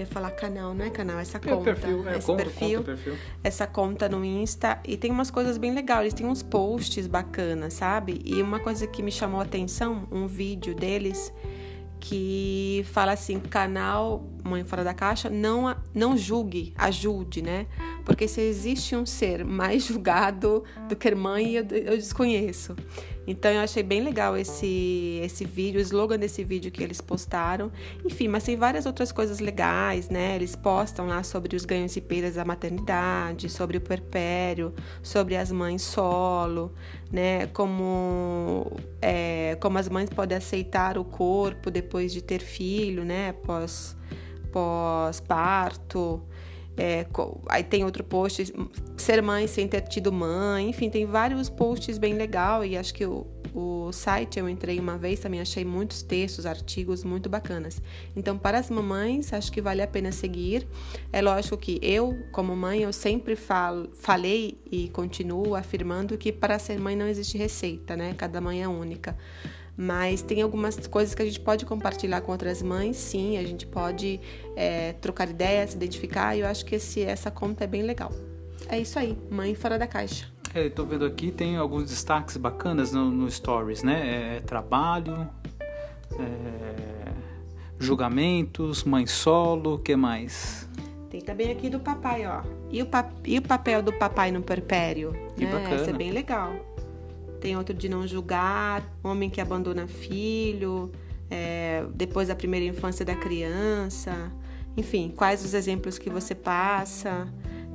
ia 0.00 0.06
falar 0.06 0.30
canal, 0.32 0.74
não 0.74 0.84
é 0.84 0.90
canal, 0.90 1.18
essa 1.18 1.38
é 1.38 1.40
conta. 1.40 1.64
Perfil, 1.64 2.08
é, 2.08 2.18
esse 2.18 2.26
conta, 2.26 2.42
perfil, 2.42 2.78
conta, 2.78 2.92
perfil. 2.92 3.16
Essa 3.42 3.66
conta 3.66 4.08
no 4.08 4.24
Insta. 4.24 4.78
E 4.84 4.96
tem 4.96 5.10
umas 5.10 5.30
coisas 5.30 5.58
bem 5.58 5.74
legais. 5.74 6.00
Eles 6.00 6.14
têm 6.14 6.26
uns 6.26 6.42
posts 6.42 7.06
bacanas, 7.06 7.74
sabe? 7.74 8.20
E 8.24 8.42
uma 8.42 8.60
coisa 8.60 8.86
que 8.86 9.02
me 9.02 9.12
chamou 9.12 9.40
a 9.40 9.44
atenção, 9.44 10.06
um 10.10 10.26
vídeo 10.26 10.74
deles 10.74 11.32
que 12.00 12.84
fala 12.92 13.12
assim, 13.12 13.38
canal 13.38 14.24
Mãe 14.42 14.64
Fora 14.64 14.82
da 14.82 14.94
Caixa, 14.94 15.28
não, 15.28 15.76
não 15.94 16.16
julgue, 16.16 16.72
ajude, 16.76 17.42
né? 17.42 17.66
Porque 18.10 18.26
se 18.26 18.40
existe 18.40 18.96
um 18.96 19.06
ser 19.06 19.44
mais 19.44 19.84
julgado 19.84 20.64
do 20.88 20.96
que 20.96 21.14
mãe, 21.14 21.52
eu, 21.52 21.64
eu 21.64 21.96
desconheço. 21.96 22.74
Então 23.24 23.52
eu 23.52 23.60
achei 23.60 23.84
bem 23.84 24.02
legal 24.02 24.36
esse, 24.36 25.20
esse 25.22 25.44
vídeo, 25.44 25.78
o 25.78 25.80
slogan 25.80 26.18
desse 26.18 26.42
vídeo 26.42 26.72
que 26.72 26.82
eles 26.82 27.00
postaram. 27.00 27.70
Enfim, 28.04 28.26
mas 28.26 28.42
tem 28.42 28.56
várias 28.56 28.84
outras 28.84 29.12
coisas 29.12 29.38
legais, 29.38 30.08
né? 30.08 30.34
Eles 30.34 30.56
postam 30.56 31.06
lá 31.06 31.22
sobre 31.22 31.54
os 31.54 31.64
ganhos 31.64 31.94
e 31.94 32.00
perdas 32.00 32.34
da 32.34 32.44
maternidade, 32.44 33.48
sobre 33.48 33.76
o 33.76 33.80
perpério, 33.80 34.74
sobre 35.04 35.36
as 35.36 35.52
mães 35.52 35.80
solo, 35.80 36.74
né? 37.12 37.46
Como, 37.46 38.72
é, 39.00 39.56
como 39.60 39.78
as 39.78 39.88
mães 39.88 40.10
podem 40.10 40.36
aceitar 40.36 40.98
o 40.98 41.04
corpo 41.04 41.70
depois 41.70 42.12
de 42.12 42.20
ter 42.20 42.40
filho, 42.40 43.04
né? 43.04 43.34
Pós, 43.34 43.96
pós-parto. 44.50 46.20
É, 46.82 47.04
aí 47.50 47.62
tem 47.62 47.84
outro 47.84 48.02
post, 48.02 48.54
ser 48.96 49.22
mãe 49.22 49.46
sem 49.46 49.68
ter 49.68 49.82
tido 49.82 50.10
mãe, 50.10 50.70
enfim, 50.70 50.88
tem 50.88 51.04
vários 51.04 51.50
posts 51.50 51.98
bem 51.98 52.14
legal 52.14 52.64
e 52.64 52.74
acho 52.74 52.94
que 52.94 53.04
o, 53.04 53.26
o 53.54 53.92
site 53.92 54.38
eu 54.38 54.48
entrei 54.48 54.80
uma 54.80 54.96
vez 54.96 55.20
também 55.20 55.42
achei 55.42 55.62
muitos 55.62 56.00
textos, 56.00 56.46
artigos 56.46 57.04
muito 57.04 57.28
bacanas. 57.28 57.82
Então, 58.16 58.38
para 58.38 58.58
as 58.58 58.70
mamães, 58.70 59.30
acho 59.34 59.52
que 59.52 59.60
vale 59.60 59.82
a 59.82 59.86
pena 59.86 60.10
seguir. 60.10 60.66
É 61.12 61.20
lógico 61.20 61.58
que 61.58 61.78
eu, 61.82 62.18
como 62.32 62.56
mãe, 62.56 62.80
eu 62.80 62.94
sempre 62.94 63.36
falo, 63.36 63.90
falei 63.92 64.58
e 64.72 64.88
continuo 64.88 65.54
afirmando 65.54 66.16
que 66.16 66.32
para 66.32 66.58
ser 66.58 66.80
mãe 66.80 66.96
não 66.96 67.06
existe 67.06 67.36
receita, 67.36 67.94
né? 67.94 68.14
Cada 68.16 68.40
mãe 68.40 68.62
é 68.62 68.68
única. 68.68 69.18
Mas 69.82 70.20
tem 70.20 70.42
algumas 70.42 70.86
coisas 70.86 71.14
que 71.14 71.22
a 71.22 71.24
gente 71.24 71.40
pode 71.40 71.64
compartilhar 71.64 72.20
com 72.20 72.32
outras 72.32 72.60
mães, 72.60 72.98
sim, 72.98 73.38
a 73.38 73.42
gente 73.42 73.66
pode 73.66 74.20
é, 74.54 74.92
trocar 74.92 75.30
ideias, 75.30 75.70
se 75.70 75.76
identificar, 75.76 76.36
e 76.36 76.40
eu 76.40 76.46
acho 76.46 76.66
que 76.66 76.74
esse, 76.74 77.00
essa 77.00 77.30
conta 77.30 77.64
é 77.64 77.66
bem 77.66 77.80
legal. 77.82 78.12
É 78.68 78.78
isso 78.78 78.98
aí, 78.98 79.16
mãe 79.30 79.54
fora 79.54 79.78
da 79.78 79.86
caixa. 79.86 80.26
É, 80.54 80.66
estou 80.66 80.84
vendo 80.84 81.06
aqui, 81.06 81.30
tem 81.30 81.56
alguns 81.56 81.88
destaques 81.88 82.36
bacanas 82.36 82.92
no, 82.92 83.10
no 83.10 83.30
Stories, 83.30 83.82
né? 83.82 84.36
É, 84.36 84.40
trabalho, 84.40 85.26
é, 86.18 87.12
julgamentos, 87.78 88.84
mãe 88.84 89.06
solo, 89.06 89.76
o 89.76 89.78
que 89.78 89.96
mais? 89.96 90.68
Tem 91.08 91.22
também 91.22 91.50
aqui 91.50 91.70
do 91.70 91.80
papai, 91.80 92.26
ó. 92.26 92.42
E 92.70 92.82
o, 92.82 92.86
pa 92.86 93.10
e 93.24 93.38
o 93.38 93.42
papel 93.42 93.82
do 93.82 93.94
papai 93.94 94.30
no 94.30 94.42
perpério? 94.42 95.12
Que 95.38 95.46
né? 95.46 95.52
bacana. 95.52 95.74
Essa 95.74 95.90
é 95.90 95.94
bem 95.94 96.10
legal 96.10 96.52
tem 97.40 97.56
outro 97.56 97.74
de 97.74 97.88
não 97.88 98.06
julgar, 98.06 98.84
homem 99.02 99.30
que 99.30 99.40
abandona 99.40 99.86
filho, 99.86 100.92
é, 101.30 101.84
depois 101.94 102.28
da 102.28 102.34
primeira 102.34 102.66
infância 102.66 103.04
da 103.04 103.14
criança, 103.14 104.30
enfim, 104.76 105.12
quais 105.14 105.44
os 105.44 105.54
exemplos 105.54 105.98
que 105.98 106.10
você 106.10 106.34
passa. 106.34 107.26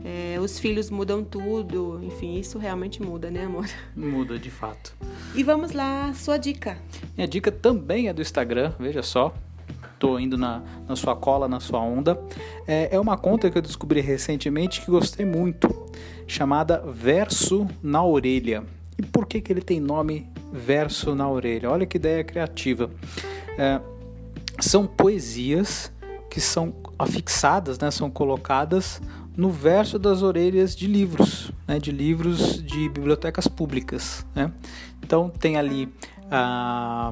É, 0.04 0.40
os 0.40 0.60
filhos 0.60 0.92
mudam 0.92 1.24
tudo, 1.24 2.00
enfim, 2.04 2.38
isso 2.38 2.60
realmente 2.60 3.02
muda, 3.02 3.32
né, 3.32 3.46
amor? 3.46 3.66
Muda, 3.96 4.38
de 4.38 4.52
fato. 4.52 4.96
E 5.34 5.42
vamos 5.42 5.72
lá, 5.72 6.14
sua 6.14 6.38
dica. 6.38 6.78
Minha 7.18 7.28
dica 7.28 7.52
também 7.52 8.08
é 8.08 8.14
do 8.14 8.22
Instagram, 8.22 8.72
veja 8.80 9.02
só. 9.02 9.34
Tô 9.98 10.20
indo 10.20 10.38
na, 10.38 10.62
na 10.88 10.96
sua 10.96 11.16
cola, 11.16 11.48
na 11.48 11.60
sua 11.60 11.80
onda. 11.80 12.22
É, 12.68 12.96
é 12.96 13.00
uma 13.00 13.18
conta 13.18 13.50
que 13.50 13.58
eu 13.58 13.62
descobri 13.64 14.00
recentemente 14.00 14.82
que 14.82 14.92
gostei 14.92 15.26
muito, 15.26 15.68
chamada 16.28 16.84
Verso 16.86 17.66
na 17.82 18.06
Orelha. 18.06 18.64
E 18.98 19.04
por 19.04 19.26
que, 19.26 19.42
que 19.42 19.52
ele 19.52 19.62
tem 19.62 19.80
nome 19.80 20.28
verso 20.52 21.14
na 21.16 21.30
orelha? 21.30 21.70
Olha 21.70 21.86
que 21.86 21.98
ideia 21.98 22.24
criativa. 22.24 22.90
É, 23.58 23.80
são 24.60 24.86
poesias 24.88 25.92
que 26.30 26.40
são 26.40 26.74
afixadas, 26.98 27.80
né, 27.80 27.92
são 27.92 28.10
colocadas 28.10 29.02
no 29.36 29.50
verso 29.50 30.00
das 30.00 30.22
orelhas 30.22 30.76
de 30.76 30.88
livros, 30.88 31.52
né, 31.68 31.78
de 31.78 31.92
livros 31.92 32.64
de 32.64 32.90
bibliotecas 32.90 33.48
públicas. 33.48 34.26
Né? 34.34 34.52
Então 35.02 35.30
tem 35.30 35.58
ali 35.58 35.90
ah, 36.32 37.12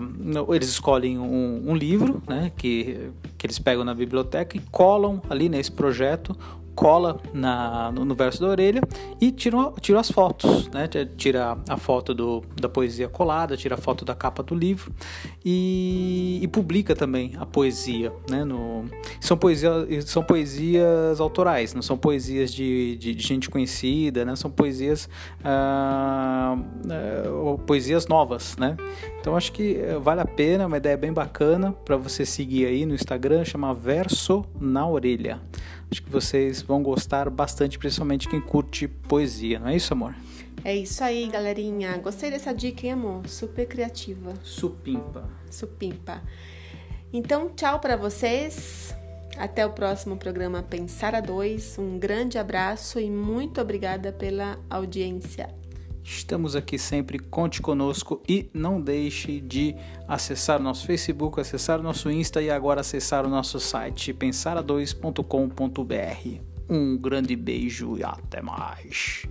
eles 0.49 0.69
escolhem 0.69 1.19
um, 1.19 1.69
um 1.69 1.75
livro 1.75 2.21
né, 2.27 2.51
que, 2.57 3.11
que 3.37 3.45
eles 3.45 3.59
pegam 3.59 3.83
na 3.83 3.93
biblioteca 3.93 4.57
e 4.57 4.59
colam 4.71 5.21
ali 5.29 5.49
nesse 5.49 5.71
projeto 5.71 6.35
cola 6.75 7.19
na, 7.33 7.91
no, 7.91 8.13
verso 8.15 8.41
da 8.41 8.47
orelha 8.47 8.81
e 9.19 9.31
tira, 9.31 9.71
tira 9.79 9.99
as 9.99 10.11
fotos, 10.11 10.67
né? 10.69 10.87
Tira 11.17 11.57
a 11.67 11.77
foto 11.77 12.13
do, 12.13 12.43
da 12.59 12.67
poesia 12.67 13.07
colada, 13.07 13.55
tira 13.55 13.75
a 13.75 13.77
foto 13.77 14.03
da 14.03 14.15
capa 14.15 14.43
do 14.43 14.55
livro 14.55 14.91
e, 15.43 16.39
e 16.41 16.47
publica 16.47 16.95
também 16.95 17.33
a 17.39 17.45
poesia, 17.45 18.11
né? 18.29 18.43
No, 18.43 18.85
são, 19.19 19.37
são 20.05 20.23
poesias 20.23 21.19
autorais, 21.19 21.73
não 21.73 21.81
são 21.81 21.97
poesias 21.97 22.53
de, 22.53 22.97
de, 22.97 23.13
de 23.13 23.23
gente 23.27 23.49
conhecida, 23.49 24.25
né? 24.25 24.35
São 24.35 24.49
poesias, 24.49 25.09
ah, 25.43 26.57
ah, 26.89 27.57
poesias 27.65 28.07
novas, 28.07 28.57
né? 28.57 28.77
Então 29.19 29.37
acho 29.37 29.51
que 29.51 29.77
eh, 29.77 29.97
vale 29.99 30.21
a 30.21 30.25
pena, 30.25 30.67
uma 30.67 30.77
ideia 30.77 30.97
bem 30.97 31.13
bacana 31.13 31.71
para 31.71 31.95
você 31.95 32.25
seguir 32.25 32.65
aí 32.65 32.85
no 32.85 32.93
Instagram, 32.93 33.45
chama 33.45 33.73
Verso 33.73 34.43
na 34.59 34.87
Orelha. 34.87 35.39
Acho 35.91 36.01
que 36.01 36.09
vocês 36.09 36.61
vão 36.61 36.81
gostar 36.81 37.29
bastante, 37.29 37.77
principalmente 37.77 38.27
quem 38.27 38.41
curte 38.41 38.87
poesia, 38.87 39.59
não 39.59 39.67
é 39.67 39.75
isso, 39.75 39.93
amor? 39.93 40.15
É 40.63 40.75
isso 40.75 41.03
aí, 41.03 41.27
galerinha. 41.27 41.97
Gostei 41.97 42.31
dessa 42.31 42.53
dica, 42.53 42.85
hein, 42.85 42.93
amor? 42.93 43.27
Super 43.27 43.67
criativa. 43.67 44.33
Supimpa. 44.43 45.29
Supimpa. 45.49 46.21
Então, 47.11 47.49
tchau 47.49 47.79
para 47.79 47.95
vocês. 47.95 48.95
Até 49.37 49.65
o 49.65 49.71
próximo 49.71 50.15
programa 50.15 50.63
Pensar 50.63 51.15
a 51.15 51.19
Dois. 51.19 51.77
Um 51.77 51.97
grande 51.97 52.37
abraço 52.37 52.99
e 52.99 53.09
muito 53.09 53.59
obrigada 53.59 54.11
pela 54.11 54.59
audiência. 54.69 55.49
Estamos 56.03 56.55
aqui 56.55 56.77
sempre, 56.77 57.17
conte 57.17 57.61
conosco 57.61 58.21
e 58.27 58.49
não 58.53 58.81
deixe 58.81 59.39
de 59.39 59.75
acessar 60.07 60.59
o 60.59 60.63
nosso 60.63 60.85
Facebook, 60.85 61.39
acessar 61.39 61.79
o 61.79 61.83
nosso 61.83 62.11
Insta 62.11 62.41
e 62.41 62.49
agora 62.49 62.81
acessar 62.81 63.25
o 63.25 63.29
nosso 63.29 63.59
site 63.59 64.13
pensara2.com.br. 64.13 66.41
Um 66.69 66.97
grande 66.97 67.35
beijo 67.35 67.97
e 67.97 68.03
até 68.03 68.41
mais. 68.41 69.25